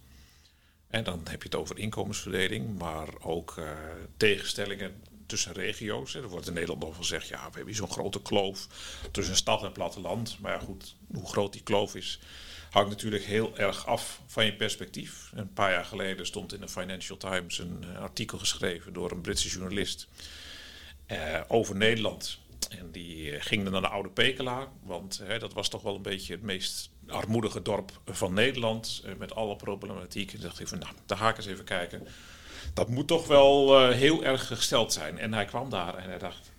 En 0.89 1.05
dan 1.05 1.21
heb 1.31 1.43
je 1.43 1.49
het 1.49 1.59
over 1.59 1.79
inkomensverdeling, 1.79 2.79
maar 2.79 3.09
ook 3.21 3.55
eh, 3.59 3.73
tegenstellingen 4.17 5.03
tussen 5.27 5.53
regio's. 5.53 6.15
Er 6.15 6.29
wordt 6.29 6.47
in 6.47 6.53
Nederland 6.53 6.83
nog 6.83 6.97
gezegd, 6.97 7.29
ja, 7.29 7.49
we 7.51 7.57
hebben 7.57 7.75
zo'n 7.75 7.91
grote 7.91 8.23
kloof 8.23 8.69
tussen 9.11 9.37
stad 9.37 9.63
en 9.63 9.73
platteland. 9.73 10.39
Maar 10.41 10.53
ja, 10.53 10.59
goed, 10.59 10.97
hoe 11.15 11.27
groot 11.27 11.53
die 11.53 11.63
kloof 11.63 11.95
is, 11.95 12.21
hangt 12.71 12.91
natuurlijk 12.91 13.25
heel 13.25 13.59
erg 13.59 13.87
af 13.87 14.21
van 14.27 14.45
je 14.45 14.55
perspectief. 14.55 15.31
Een 15.35 15.53
paar 15.53 15.71
jaar 15.71 15.85
geleden 15.85 16.27
stond 16.27 16.55
in 16.55 16.61
de 16.61 16.69
Financial 16.69 17.17
Times 17.17 17.59
een 17.59 17.85
artikel 17.99 18.39
geschreven 18.39 18.93
door 18.93 19.11
een 19.11 19.21
Britse 19.21 19.49
journalist 19.49 20.09
over 21.49 21.77
Nederland. 21.77 22.39
En 22.69 22.91
die 22.91 23.31
eh, 23.33 23.43
ging 23.43 23.63
dan 23.63 23.73
naar 23.73 23.81
de 23.81 23.89
Oude 23.89 24.09
Pekela, 24.09 24.73
want 24.83 25.19
eh, 25.19 25.39
dat 25.39 25.53
was 25.53 25.69
toch 25.69 25.83
wel 25.83 25.95
een 25.95 26.03
beetje 26.03 26.33
het 26.33 26.43
meest 26.43 26.91
armoedige 27.09 27.63
dorp 27.63 28.01
van 28.07 28.35
Nederland. 28.35 29.03
eh, 29.05 29.13
met 29.19 29.35
alle 29.35 29.57
problematiek. 29.57 30.33
En 30.33 30.41
dacht 30.41 30.61
ik 30.61 30.69
van, 30.69 30.79
nou, 30.79 30.93
daar 31.07 31.19
ga 31.19 31.29
ik 31.29 31.37
eens 31.37 31.47
even 31.47 31.65
kijken. 31.65 32.07
Dat 32.75 32.89
moet 32.89 33.07
toch 33.07 33.27
wel 33.27 33.79
eh, 33.81 33.97
heel 33.97 34.25
erg 34.25 34.47
gesteld 34.47 34.93
zijn. 34.93 35.19
En 35.19 35.33
hij 35.33 35.45
kwam 35.45 35.71
daar 35.71 35.95
en 35.97 36.09
hij 36.09 36.19
dacht, 36.19 36.51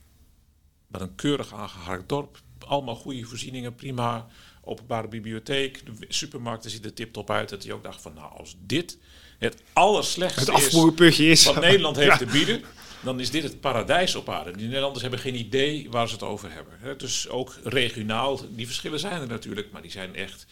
wat 0.88 1.02
een 1.02 1.16
keurig 1.16 1.54
aangeharkt 1.54 2.10
dorp. 2.10 2.40
Allemaal 2.60 2.96
goede 2.96 3.24
voorzieningen, 3.24 3.76
prima. 3.76 4.28
Openbare 4.62 5.08
bibliotheek, 5.08 5.86
de 6.00 6.06
supermarkten 6.08 6.70
ziet 6.72 6.86
er 6.86 6.94
tip-top 6.94 7.30
uit. 7.30 7.50
Dat 7.50 7.64
hij 7.64 7.74
ook 7.74 7.84
dacht 7.84 8.02
van, 8.02 8.14
nou, 8.14 8.38
als 8.38 8.56
dit 8.60 8.98
het 9.38 9.62
allerslechtste 9.74 10.40
Het 10.40 10.50
afvoerputje 10.50 11.26
is... 11.26 11.46
wat 11.46 11.60
Nederland 11.60 11.96
heeft 11.96 12.08
Ja. 12.08 12.18
te 12.18 12.26
bieden, 12.26 12.64
dan 13.02 13.20
is 13.20 13.32
dit 13.32 13.44
het 13.44 13.60
paradijs 13.60 14.16
op 14.16 14.30
aarde. 14.30 14.52
Die 14.52 14.66
Nederlanders 14.66 15.02
hebben 15.02 15.20
geen 15.20 15.36
idee 15.36 15.88
waar 15.90 16.08
ze 16.08 16.14
het 16.14 16.24
over 16.24 16.52
hebben. 16.52 16.98
Dus 16.98 17.30
ook 17.30 17.56
regionaal, 17.64 18.40
die 18.50 18.66
verschillen 18.66 19.00
zijn 19.00 19.22
er 19.22 19.28
natuurlijk, 19.28 19.72
maar 19.72 19.82
die 19.82 19.92
zijn 19.92 20.16
echt 20.16 20.46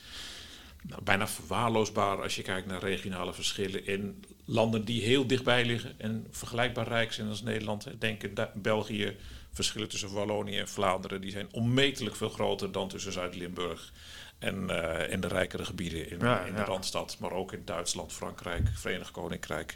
nou, 0.82 1.02
bijna 1.04 1.28
verwaarloosbaar 1.28 2.22
als 2.22 2.36
je 2.36 2.42
kijkt 2.42 2.68
naar 2.68 2.80
regionale 2.80 3.34
verschillen 3.34 3.86
in 3.86 4.24
landen 4.46 4.86
die 4.86 5.02
heel 5.02 5.28
dichtbij 5.28 5.66
liggen 5.66 5.94
en 5.98 6.28
vergelijkbaar 6.32 6.88
rijk 6.88 7.14
zijn 7.14 7.30
als 7.30 7.42
Nederland. 7.42 7.88
Denk 8.00 8.24
in 8.24 8.34
België, 8.54 9.16
verschillen 9.52 9.90
tussen 9.90 10.14
Wallonië 10.14 10.58
en 10.58 10.70
Vlaanderen, 10.70 11.22
die 11.22 11.32
zijn 11.32 11.48
onmetelijk 11.52 12.16
veel 12.16 12.30
groter 12.30 12.72
dan 12.72 12.88
tussen 12.88 13.12
Zuid-Limburg 13.12 13.92
en, 14.44 14.70
eh, 14.70 15.14
en 15.14 15.20
de 15.20 15.28
rijkere 15.28 15.66
gebieden 15.66 16.10
in, 16.10 16.20
Ja, 16.20 16.40
in 16.46 16.54
de 16.54 16.60
ja. 16.60 16.66
Randstad, 16.66 17.18
maar 17.20 17.32
ook 17.32 17.54
in 17.54 17.62
Duitsland, 17.66 18.14
Frankrijk, 18.14 18.68
Verenigd 18.74 19.12
Koninkrijk. 19.12 19.76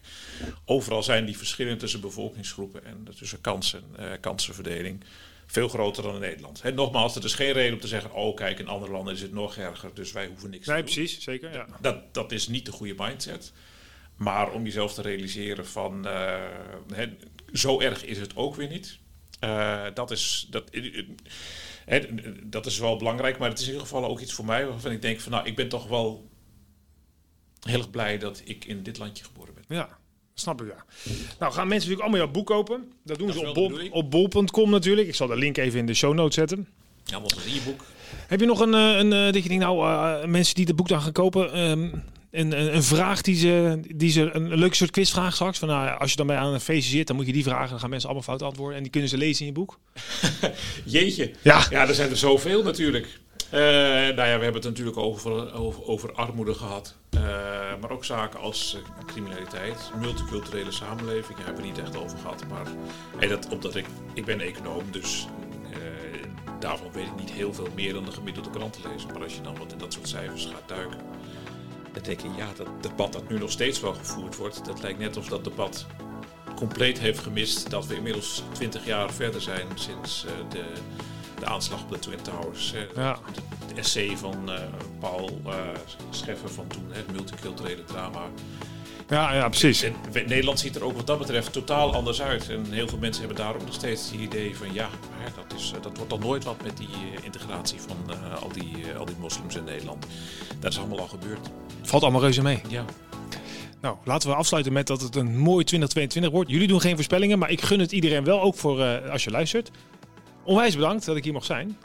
Overal 0.65 1.03
zijn 1.03 1.25
die 1.25 1.38
verschillen 1.38 1.77
tussen 1.77 2.01
bevolkingsgroepen 2.01 2.86
en 2.86 3.08
tussen 3.17 3.41
kansen, 3.41 3.84
eh, 3.97 4.06
kansenverdeling 4.21 5.03
veel 5.45 5.67
groter 5.67 6.03
dan 6.03 6.13
in 6.13 6.19
Nederland. 6.21 6.62
Hè, 6.62 6.71
nogmaals, 6.71 7.15
er 7.15 7.23
is 7.23 7.34
geen 7.34 7.51
reden 7.51 7.73
om 7.73 7.80
te 7.80 7.88
zeggen, 7.88 8.13
oh 8.13 8.36
kijk, 8.36 8.60
in 8.60 8.67
andere 8.67 8.91
landen 8.91 9.13
is 9.13 9.21
het 9.21 9.34
nog 9.34 9.58
erger, 9.58 9.89
dus 9.93 10.12
wij 10.12 10.27
hoeven 10.27 10.49
niks 10.49 10.67
Nee, 10.67 10.75
te 10.77 10.84
doen. 10.84 10.93
precies. 10.93 11.23
Zeker, 11.23 11.53
ja. 11.53 11.65
Dat, 11.82 12.13
dat 12.13 12.32
is 12.32 12.47
niet 12.47 12.65
de 12.65 12.71
goede 12.71 12.93
mindset. 12.97 13.51
Maar 14.15 14.51
om 14.51 14.63
jezelf 14.63 14.93
te 14.93 15.01
realiseren 15.01 15.67
van, 15.67 16.08
eh, 16.08 16.36
hè, 16.93 17.06
zo 17.53 17.80
erg 17.80 18.06
is 18.06 18.17
het 18.17 18.36
ook 18.36 18.56
weer 18.56 18.67
niet. 18.69 18.97
Eh, 19.39 19.86
dat, 19.93 20.12
is, 20.12 20.47
dat, 20.49 20.69
eh, 20.69 21.03
hè, 21.88 22.00
dat 22.43 22.65
is 22.65 22.80
wel 22.80 22.97
belangrijk, 22.97 23.38
maar 23.38 23.50
het 23.50 23.60
is 23.60 23.65
in 23.65 23.71
ieder 23.71 23.88
geval 23.88 24.06
ook 24.06 24.19
iets 24.19 24.34
voor 24.34 24.45
mij 24.45 24.67
waarvan 24.67 24.91
ik 24.91 25.02
denk 25.02 25.19
van, 25.19 25.32
nou, 25.32 25.47
ik 25.47 25.56
ben 25.56 25.69
toch 25.69 25.88
wel 25.88 26.30
heel 27.62 27.78
erg 27.78 27.89
blij 27.89 28.17
dat 28.17 28.41
ik 28.45 28.65
in 28.65 28.84
dit 28.84 28.97
landje 28.97 29.23
geboren 29.23 29.54
ben. 29.54 29.63
Ja, 29.67 29.97
snap 30.34 30.62
ik 30.62 30.67
ja. 30.67 30.86
Nou, 31.39 31.54
gaan 31.54 31.67
mensen 31.67 31.89
natuurlijk 31.89 32.02
allemaal 32.02 32.19
jouw 32.19 32.32
boek 32.32 32.45
kopen. 32.45 32.91
Dat 33.04 33.17
doen 33.17 33.28
Dat 33.28 33.36
ze 33.36 33.41
is 33.41 33.47
op, 33.47 33.54
bol, 33.54 33.89
op 33.89 34.12
bol.com 34.12 34.69
natuurlijk. 34.69 35.08
Ik 35.08 35.15
zal 35.15 35.28
de 35.28 35.36
link 35.36 35.58
even 35.58 35.80
in 35.80 35.86
de 35.86 35.93
show 35.93 36.13
notes 36.13 36.36
zetten. 36.36 36.67
Ja, 37.04 37.19
want 37.19 37.36
een 37.36 37.52
e-book. 37.62 37.84
Heb 38.28 38.39
je 38.39 38.45
nog 38.45 38.60
een, 38.60 38.73
eh, 38.73 38.97
een 38.97 39.13
eh, 39.13 39.34
dat 39.34 39.43
je 39.43 39.50
denkt, 39.50 39.63
nou, 39.63 39.88
eh, 39.88 40.26
mensen 40.26 40.56
die 40.56 40.65
het 40.65 40.76
boek 40.76 40.88
dan 40.88 41.02
gaan 41.02 41.12
kopen, 41.12 41.54
ehm, 41.54 41.89
een, 42.32 42.76
een, 42.76 42.84
vraag 42.84 43.22
die 43.22 43.36
ze, 43.36 43.80
die 43.96 44.12
ze, 44.12 44.22
een, 44.22 44.52
een 44.52 44.60
leuke 44.60 44.76
soort 44.76 44.92
quizvraag 44.92 45.34
straks, 45.34 45.60
van 45.60 45.68
nou, 45.68 46.00
als 46.00 46.10
je 46.10 46.18
dan 46.18 46.28
bij 46.28 46.38
aan 46.38 46.54
een 46.54 46.60
feestje 46.60 46.98
zit, 46.98 47.08
dan 47.08 47.16
moet 47.16 47.26
je 47.26 47.34
die 47.34 47.44
vragen, 47.44 47.70
dan 47.70 47.80
gaan 47.80 47.90
mensen 47.90 48.10
allemaal 48.10 48.28
fout 48.28 48.42
antwoorden 48.42 48.78
en 48.78 48.84
die 48.84 48.92
kunnen 48.92 49.10
ze 49.10 49.18
lezen 49.18 49.40
in 49.40 49.46
je 49.46 49.54
boek. 49.54 49.80
Jeetje. 50.86 51.32
Ja. 51.42 51.66
Ja, 51.70 51.88
er 51.88 51.96
zijn 51.96 52.10
er 52.10 52.18
zoveel 52.18 52.63
natuurlijk. 52.63 53.20
Eh, 53.50 53.60
nou 53.60 54.16
ja, 54.16 54.38
we 54.38 54.44
hebben 54.44 54.54
het 54.54 54.63
natuurlijk 54.63 54.98
over, 54.98 55.54
over, 55.54 55.86
over 55.86 56.13
armoede 56.13 56.54
gehad. 56.54 56.96
Eh, 57.10 57.22
maar 57.82 57.92
ook 57.92 58.06
zaken 58.06 58.40
als 58.40 58.76
eh, 58.76 59.06
criminaliteit, 59.06 59.92
multiculturele 60.00 60.72
samenleving. 60.72 61.38
Daar 61.38 61.46
hebben 61.46 61.63
we 61.63 61.70
het 61.70 61.78
niet 61.78 61.88
echt 61.88 62.04
over 62.04 62.18
gehad. 62.18 62.44
Maar 62.50 62.68
hey, 63.18 63.28
dat, 63.28 63.48
omdat 63.50 63.76
ik, 63.76 63.86
ik 64.13 64.26
ben 64.26 64.42
econoom, 64.42 64.84
dus 64.92 65.28
daarvan 66.60 66.92
weet 66.92 67.08
ik 67.08 67.20
niet 67.20 67.32
heel 67.32 67.54
veel 67.54 67.68
meer 67.76 67.94
dan 67.94 68.06
de 68.06 68.12
gemiddelde 68.12 68.50
krantenlezer. 68.50 69.13
Maar 69.13 69.24
als 69.24 69.36
je 69.36 69.42
dan 69.42 69.58
wat 69.58 69.72
in 69.72 69.78
dat 69.78 69.94
soort 69.94 70.08
cijfers 70.08 70.46
gaat 70.46 70.68
duiken, 70.68 70.98
dan 72.03 72.15
denk 72.15 72.21
je, 72.21 72.41
ja, 72.41 72.47
dat 72.55 72.83
debat 72.83 73.13
dat 73.13 73.29
nu 73.29 73.38
nog 73.38 73.51
steeds 73.51 73.79
wel 73.79 73.93
gevoerd 73.93 74.36
wordt, 74.36 74.65
dat 74.65 74.81
lijkt 74.81 74.99
net 74.99 75.17
of 75.17 75.27
dat 75.27 75.43
debat 75.43 75.86
compleet 76.55 76.99
heeft 76.99 77.19
gemist 77.19 77.69
dat 77.69 77.86
we 77.86 77.95
inmiddels 77.95 78.43
20 78.51 78.86
jaar 78.86 79.13
verder 79.13 79.41
zijn 79.41 79.67
sinds 79.75 80.25
eh, 80.25 80.31
de, 80.49 80.63
de 81.39 81.45
aanslag 81.45 81.83
op 81.83 81.91
de 81.91 81.99
Twin 81.99 82.21
Towers. 82.21 82.73
hè. 82.75 83.01
Ja. 83.01 83.19
De 83.67 83.73
essay 83.75 84.17
van 84.17 84.51
eh, 84.51 84.63
Paul 84.99 85.41
eh, 85.45 85.53
Scheffer 86.10 86.49
van 86.49 86.67
toen, 86.67 86.88
het 86.91 87.12
multiculturele 87.12 87.83
drama. 87.83 88.29
Ja, 89.10 89.34
ja, 89.34 89.50
precies. 89.50 89.82
En 89.82 89.96
Nederland 90.13 90.60
ziet 90.60 90.76
er 90.76 90.84
ook 90.84 90.96
wat 90.96 91.08
dat 91.08 91.17
betreft 91.17 91.54
totaal 91.54 91.93
anders 91.93 92.22
uit. 92.22 92.50
En 92.50 92.72
heel 92.72 92.88
veel 92.88 92.98
mensen 92.98 93.26
hebben 93.26 93.43
daarom 93.43 93.65
nog 93.65 93.74
steeds 93.74 94.12
het 94.12 94.20
idee 94.20 94.58
van 94.58 94.74
ja, 94.74 94.89
hè, 95.12 95.30
dat, 95.36 95.60
is, 95.60 95.72
eh, 95.76 95.82
dat 95.82 95.98
wordt 95.98 96.10
dan 96.10 96.20
nooit 96.20 96.43
wat 96.43 96.63
met 96.63 96.78
die 96.78 96.88
eh, 96.88 97.24
integratie 97.24 97.80
van 97.80 97.98
eh, 98.10 98.41
al, 98.41 98.52
die, 98.52 98.76
al 98.98 99.06
die 99.06 99.15
moslims 99.20 99.56
in 99.56 99.63
Nederland. 99.63 100.06
Dat 100.60 100.72
is 100.72 100.78
allemaal 100.78 101.00
al 101.00 101.08
gebeurd. 101.08 101.50
Valt 101.82 102.04
allemaal 102.04 102.22
reuze 102.22 102.41
mee. 102.41 102.62
Ja. 102.67 102.86
Nou, 103.82 103.98
laten 104.04 104.30
we 104.30 104.36
afsluiten 104.36 104.74
met 104.74 104.88
dat 104.88 105.02
het 105.02 105.15
een 105.15 105.38
mooi 105.38 105.63
2022 105.63 106.32
wordt. 106.32 106.50
Jullie 106.50 106.67
doen 106.67 106.82
geen 106.82 106.96
voorspellingen, 106.96 107.39
maar 107.39 107.50
ik 107.50 107.62
gun 107.62 107.80
het 107.80 107.91
iedereen 107.91 108.24
wel, 108.24 108.41
ook 108.41 108.56
voor 108.56 108.84
als 109.10 109.24
je 109.24 109.32
luistert. 109.32 109.72
Onwijs 110.43 110.76
bedankt 110.76 111.06
dat 111.06 111.15
ik 111.15 111.24
hier 111.24 111.34
mag 111.34 111.46
zijn. 111.46 111.78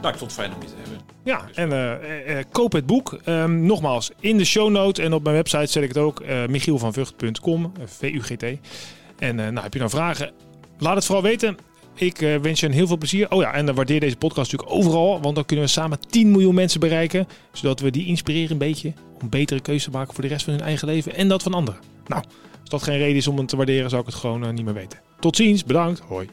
Nou, 0.00 0.12
ik 0.12 0.18
vond 0.18 0.30
het 0.30 0.40
fijn 0.40 0.54
om 0.54 0.62
je 0.62 0.68
te 0.68 0.74
hebben. 0.76 1.09
Ja, 1.24 1.48
en 1.54 1.72
eh, 1.72 1.92
eh, 1.92 2.38
eh, 2.38 2.44
koop 2.52 2.72
het 2.72 2.86
boek. 2.86 3.18
Ehm, 3.24 3.66
nogmaals, 3.66 4.10
in 4.20 4.36
de 4.36 4.44
show 4.44 4.70
note 4.70 5.02
en 5.02 5.12
op 5.12 5.22
mijn 5.22 5.34
website 5.34 5.66
zet 5.66 5.82
ik 5.82 5.88
het 5.88 5.98
ook. 5.98 6.20
eh 6.20 6.46
michielvanvugt.com, 6.46 7.72
V-U-G-T. 7.84 8.44
En 9.18 9.36
nou, 9.36 9.60
heb 9.60 9.72
je 9.72 9.78
nou 9.78 9.90
vragen? 9.90 10.32
Laat 10.78 10.94
het 10.94 11.04
vooral 11.04 11.24
weten. 11.24 11.56
Ik 11.94 12.18
wens 12.18 12.60
je 12.60 12.72
heel 12.72 12.86
veel 12.86 12.96
plezier. 12.96 13.30
Oh 13.30 13.42
ja, 13.42 13.52
en 13.52 13.74
waardeer 13.74 14.00
deze 14.00 14.16
podcast 14.16 14.52
natuurlijk 14.52 14.78
overal. 14.78 15.20
Want 15.20 15.34
dan 15.34 15.44
kunnen 15.44 15.64
we 15.64 15.70
samen 15.70 15.98
10 16.08 16.30
miljoen 16.30 16.54
mensen 16.54 16.80
bereiken. 16.80 17.26
Zodat 17.52 17.80
we 17.80 17.90
die 17.90 18.06
inspireren 18.06 18.50
een 18.50 18.58
beetje 18.58 18.92
om 19.22 19.28
betere 19.28 19.60
keuzes 19.60 19.84
te 19.84 19.90
maken 19.90 20.14
voor 20.14 20.22
de 20.22 20.28
rest 20.28 20.44
van 20.44 20.52
hun 20.52 20.62
eigen 20.62 20.88
leven. 20.88 21.14
En 21.14 21.28
dat 21.28 21.42
van 21.42 21.54
anderen. 21.54 21.80
Nou, 22.06 22.22
als 22.60 22.70
dat 22.70 22.82
geen 22.82 22.98
reden 22.98 23.16
is 23.16 23.28
om 23.28 23.38
het 23.38 23.48
te 23.48 23.56
waarderen, 23.56 23.90
zou 23.90 24.00
ik 24.00 24.06
het 24.06 24.16
gewoon 24.16 24.54
niet 24.54 24.64
meer 24.64 24.74
weten. 24.74 24.98
Tot 25.18 25.36
ziens, 25.36 25.64
bedankt. 25.64 26.00
Hoi. 26.00 26.28